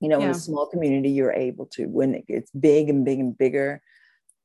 [0.00, 0.26] You know, yeah.
[0.26, 1.86] in a small community, you're able to.
[1.86, 3.82] When it gets big and big and bigger,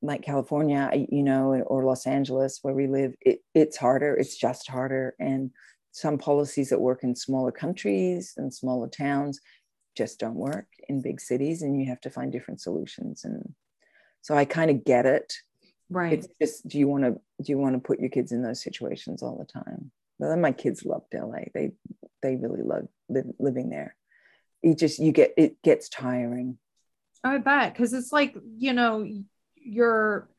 [0.02, 4.16] like California, you know, or Los Angeles, where we live, it, it's harder.
[4.16, 5.16] It's just harder.
[5.20, 5.52] And
[5.92, 9.40] some policies that work in smaller countries and smaller towns
[9.96, 13.24] just don't work in big cities, and you have to find different solutions.
[13.24, 13.54] And
[14.22, 15.34] so I kind of get it.
[15.90, 16.14] Right.
[16.14, 18.62] It's just do you want to do you want to put your kids in those
[18.62, 19.92] situations all the time?
[20.20, 21.46] Well, my kids loved LA.
[21.54, 21.72] They
[22.22, 23.96] they really love living there.
[24.62, 26.58] You just you get it gets tiring.
[27.24, 29.08] I bet because it's like you know
[29.56, 30.30] your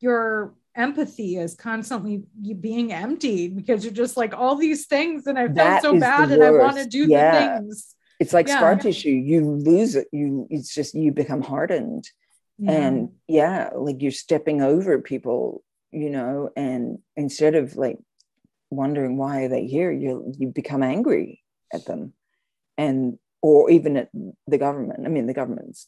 [0.00, 2.24] your empathy is constantly
[2.60, 6.42] being emptied because you're just like all these things and I felt so bad and
[6.42, 7.58] I want to do yeah.
[7.58, 7.94] the things.
[8.18, 8.56] It's like yeah.
[8.56, 9.10] scar tissue.
[9.10, 10.08] You lose it.
[10.12, 12.08] You it's just you become hardened
[12.58, 12.72] yeah.
[12.72, 17.98] and yeah like you're stepping over people you know and instead of like
[18.70, 21.42] wondering why are they here you you become angry
[21.72, 22.12] at them
[22.76, 24.08] and or even at
[24.46, 25.04] the government.
[25.04, 25.86] I mean, the government's,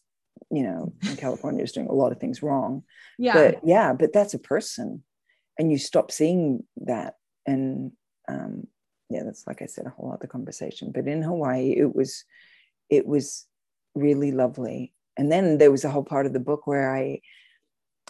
[0.50, 2.82] you know, in California is doing a lot of things wrong.
[3.18, 3.32] Yeah.
[3.32, 5.02] But yeah, but that's a person.
[5.58, 7.14] And you stop seeing that.
[7.46, 7.92] And
[8.28, 8.66] um,
[9.08, 10.92] yeah, that's like I said, a whole other conversation.
[10.94, 12.24] But in Hawaii, it was
[12.90, 13.46] it was
[13.94, 14.92] really lovely.
[15.16, 17.20] And then there was a whole part of the book where I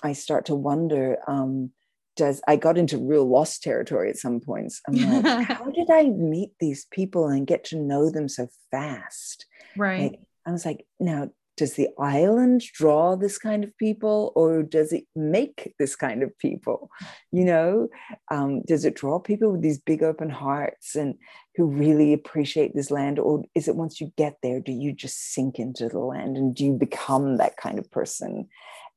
[0.02, 1.70] I start to wonder, um,
[2.16, 4.80] does I got into real lost territory at some points.
[4.86, 9.46] I'm like, how did I meet these people and get to know them so fast?
[9.76, 10.12] Right.
[10.12, 14.92] Like, I was like, now does the island draw this kind of people or does
[14.92, 16.90] it make this kind of people?
[17.32, 17.88] You know
[18.30, 21.14] um, does it draw people with these big open hearts and
[21.56, 25.32] who really appreciate this land or is it once you get there do you just
[25.32, 28.48] sink into the land and do you become that kind of person?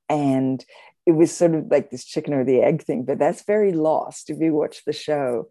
[0.09, 0.63] And
[1.05, 4.29] it was sort of like this chicken or the egg thing but that's very lost
[4.29, 5.47] if you watch the show.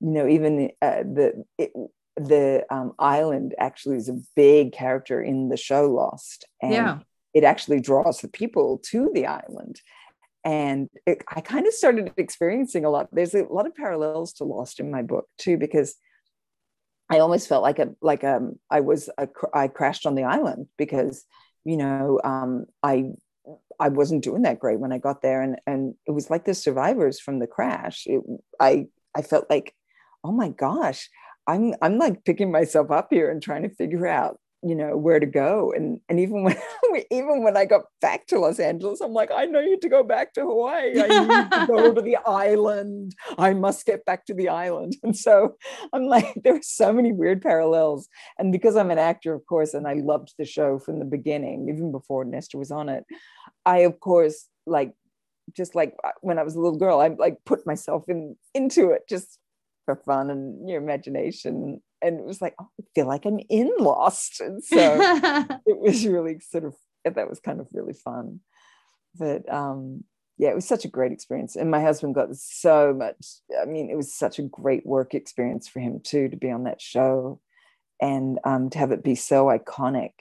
[0.00, 1.72] You know even uh, the it,
[2.16, 6.98] the um, island actually is a big character in the show Lost, and yeah.
[7.34, 9.80] it actually draws the people to the island.
[10.44, 13.08] And it, I kind of started experiencing a lot.
[13.12, 15.94] There's a lot of parallels to Lost in my book too, because
[17.08, 20.66] I almost felt like a like um I was a, I crashed on the island
[20.78, 21.24] because
[21.64, 23.12] you know um, I
[23.78, 26.54] I wasn't doing that great when I got there, and and it was like the
[26.54, 28.04] survivors from the crash.
[28.06, 28.22] It,
[28.58, 29.74] I I felt like,
[30.24, 31.10] oh my gosh,
[31.46, 35.18] I'm I'm like picking myself up here and trying to figure out you know where
[35.18, 35.72] to go.
[35.74, 36.56] And and even when
[37.10, 40.32] even when I got back to Los Angeles I'm like I need to go back
[40.34, 41.00] to Hawaii.
[41.00, 43.14] I need to go to the island.
[43.38, 44.96] I must get back to the island.
[45.02, 45.56] And so
[45.92, 48.08] I'm like there are so many weird parallels.
[48.38, 51.68] And because I'm an actor of course and I loved the show from the beginning
[51.68, 53.04] even before Nestor was on it
[53.66, 54.92] I of course like
[55.56, 58.90] just like uh, when I was a little girl I like put myself in into
[58.90, 59.38] it just
[59.84, 61.80] for fun and your imagination.
[62.00, 64.40] And it was like, oh, I feel like I'm in Lost.
[64.40, 64.98] And so
[65.66, 66.74] it was really sort of,
[67.04, 68.40] that was kind of really fun.
[69.18, 70.04] But um,
[70.38, 71.56] yeah, it was such a great experience.
[71.56, 73.16] And my husband got so much,
[73.60, 76.64] I mean, it was such a great work experience for him too, to be on
[76.64, 77.40] that show
[78.00, 80.12] and um, to have it be so iconic.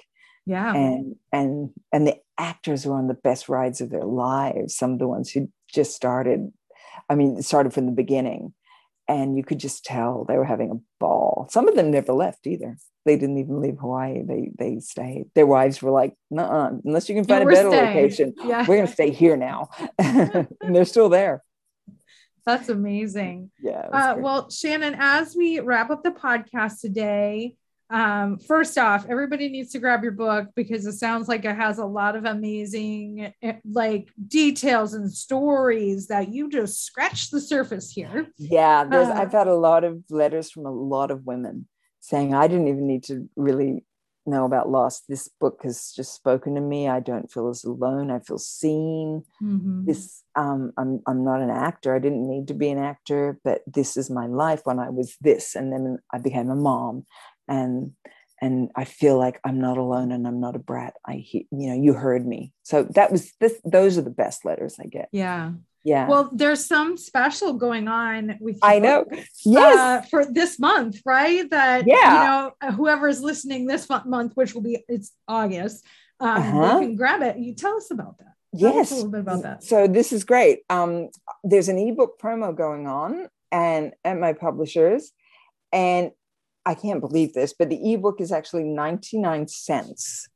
[0.45, 0.74] Yeah.
[0.74, 4.76] And, and, and the actors were on the best rides of their lives.
[4.76, 6.51] Some of the ones who just started,
[7.09, 8.53] I mean, started from the beginning
[9.12, 11.47] and you could just tell they were having a ball.
[11.51, 12.78] Some of them never left either.
[13.05, 14.22] They didn't even leave Hawaii.
[14.24, 15.26] They they stayed.
[15.36, 17.86] Their wives were like, "No, unless you can find yeah, a better staying.
[17.88, 18.59] location, yeah.
[18.62, 21.43] we're going to stay here now." and they're still there.
[22.45, 23.51] That's amazing.
[23.62, 23.88] Yeah.
[23.91, 27.55] Uh, well, Shannon, as we wrap up the podcast today,
[27.91, 31.77] um, first off, everybody needs to grab your book because it sounds like it has
[31.77, 37.91] a lot of amazing eh, like details and stories that you just scratched the surface
[37.91, 38.27] here.
[38.37, 41.67] Yeah, there's uh, I've had a lot of letters from a lot of women
[41.99, 43.83] saying I didn't even need to really
[44.25, 45.05] know about Lost.
[45.07, 46.87] This book has just spoken to me.
[46.87, 48.11] I don't feel as alone.
[48.11, 49.23] I feel seen.
[49.41, 49.85] Mm-hmm.
[49.85, 51.95] This um, I'm I'm not an actor.
[51.95, 55.15] I didn't need to be an actor, but this is my life when I was
[55.21, 57.05] this, and then I became a mom,
[57.51, 57.91] and
[58.43, 60.95] and I feel like I'm not alone and I'm not a brat.
[61.05, 62.53] I you know you heard me.
[62.63, 63.59] So that was this.
[63.63, 65.09] Those are the best letters I get.
[65.11, 65.51] Yeah.
[65.83, 66.07] Yeah.
[66.07, 69.05] Well, there's some special going on with I know.
[69.43, 69.77] Yes.
[69.77, 71.49] Uh, for this month, right?
[71.49, 71.95] That yeah.
[71.95, 75.83] you know whoever is listening this month, which will be it's August,
[76.19, 76.79] um, uh-huh.
[76.79, 77.37] you can grab it.
[77.37, 78.33] You tell us about that.
[78.59, 78.91] Tell yes.
[78.91, 79.63] a little bit about that.
[79.63, 80.59] So this is great.
[80.69, 81.09] Um,
[81.43, 85.11] there's an ebook promo going on, and at my publishers,
[85.71, 86.11] and
[86.66, 90.28] I can't believe this, but the ebook is actually 99 cents.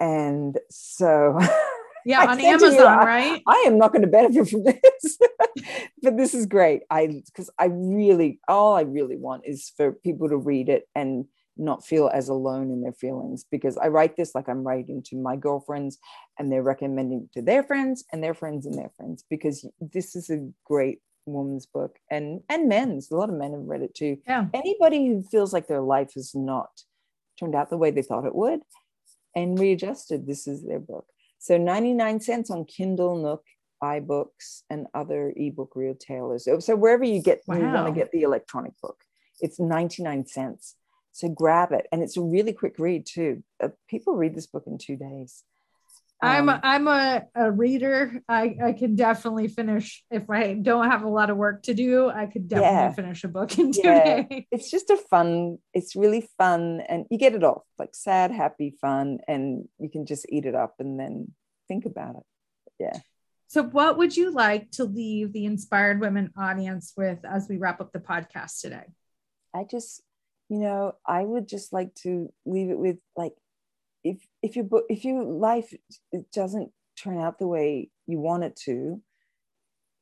[0.00, 1.38] And so
[2.04, 3.42] yeah, on Amazon, you, right?
[3.46, 5.18] I, I, am not going to benefit from this,
[6.02, 6.82] but this is great.
[6.90, 11.26] I because I really all I really want is for people to read it and
[11.56, 15.16] not feel as alone in their feelings because I write this like I'm writing to
[15.16, 15.98] my girlfriends
[16.38, 20.30] and they're recommending to their friends and their friends and their friends because this is
[20.30, 24.18] a great woman's book and and men's a lot of men have read it too.
[24.26, 24.46] Yeah.
[24.52, 26.70] Anybody who feels like their life has not
[27.38, 28.60] turned out the way they thought it would
[29.34, 31.06] and readjusted this is their book.
[31.38, 33.44] So 99 cents on kindle nook
[33.82, 36.44] ibooks and other ebook retailers.
[36.44, 37.56] So, so wherever you get wow.
[37.56, 38.96] you want to get the electronic book
[39.42, 40.76] it's 99 cents.
[41.12, 41.86] So grab it.
[41.92, 43.42] And it's a really quick read too.
[43.62, 45.44] Uh, people read this book in two days
[46.22, 48.22] um, I'm a, a reader.
[48.28, 52.08] I, I can definitely finish if I don't have a lot of work to do.
[52.08, 52.92] I could definitely yeah.
[52.92, 54.22] finish a book in two yeah.
[54.22, 54.44] days.
[54.50, 55.58] It's just a fun.
[55.74, 60.06] It's really fun, and you get it all like sad, happy, fun, and you can
[60.06, 61.32] just eat it up and then
[61.68, 62.22] think about it.
[62.78, 63.00] Yeah.
[63.48, 67.80] So, what would you like to leave the inspired women audience with as we wrap
[67.80, 68.84] up the podcast today?
[69.54, 70.02] I just
[70.52, 73.32] you know, I would just like to leave it with like,
[74.04, 75.72] if if your if your life
[76.32, 79.00] doesn't turn out the way you want it to,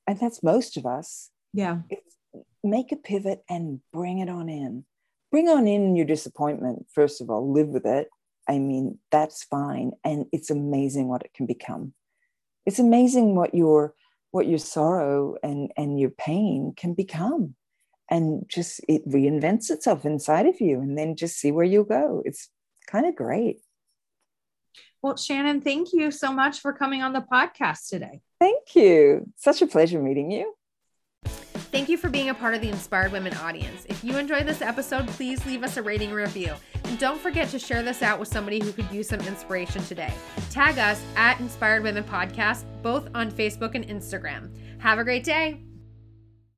[0.07, 1.31] and that's most of us.
[1.53, 1.81] Yeah.
[2.63, 4.85] Make a pivot and bring it on in.
[5.31, 6.87] Bring on in your disappointment.
[6.93, 8.09] First of all, live with it.
[8.49, 11.95] I mean, that's fine, and it's amazing what it can become.
[12.67, 13.95] It's amazing what your
[14.31, 17.55] what your sorrow and and your pain can become
[18.11, 22.23] and just it reinvents itself inside of you and then just see where you go
[22.25, 22.49] it's
[22.87, 23.59] kind of great
[25.03, 29.63] well shannon thank you so much for coming on the podcast today thank you such
[29.63, 30.55] a pleasure meeting you
[31.71, 33.87] Thank you for being a part of the Inspired Women audience.
[33.89, 36.53] If you enjoyed this episode, please leave us a rating review.
[36.83, 40.13] And don't forget to share this out with somebody who could use some inspiration today.
[40.51, 44.51] Tag us at Inspired Women Podcast, both on Facebook and Instagram.
[44.81, 45.63] Have a great day.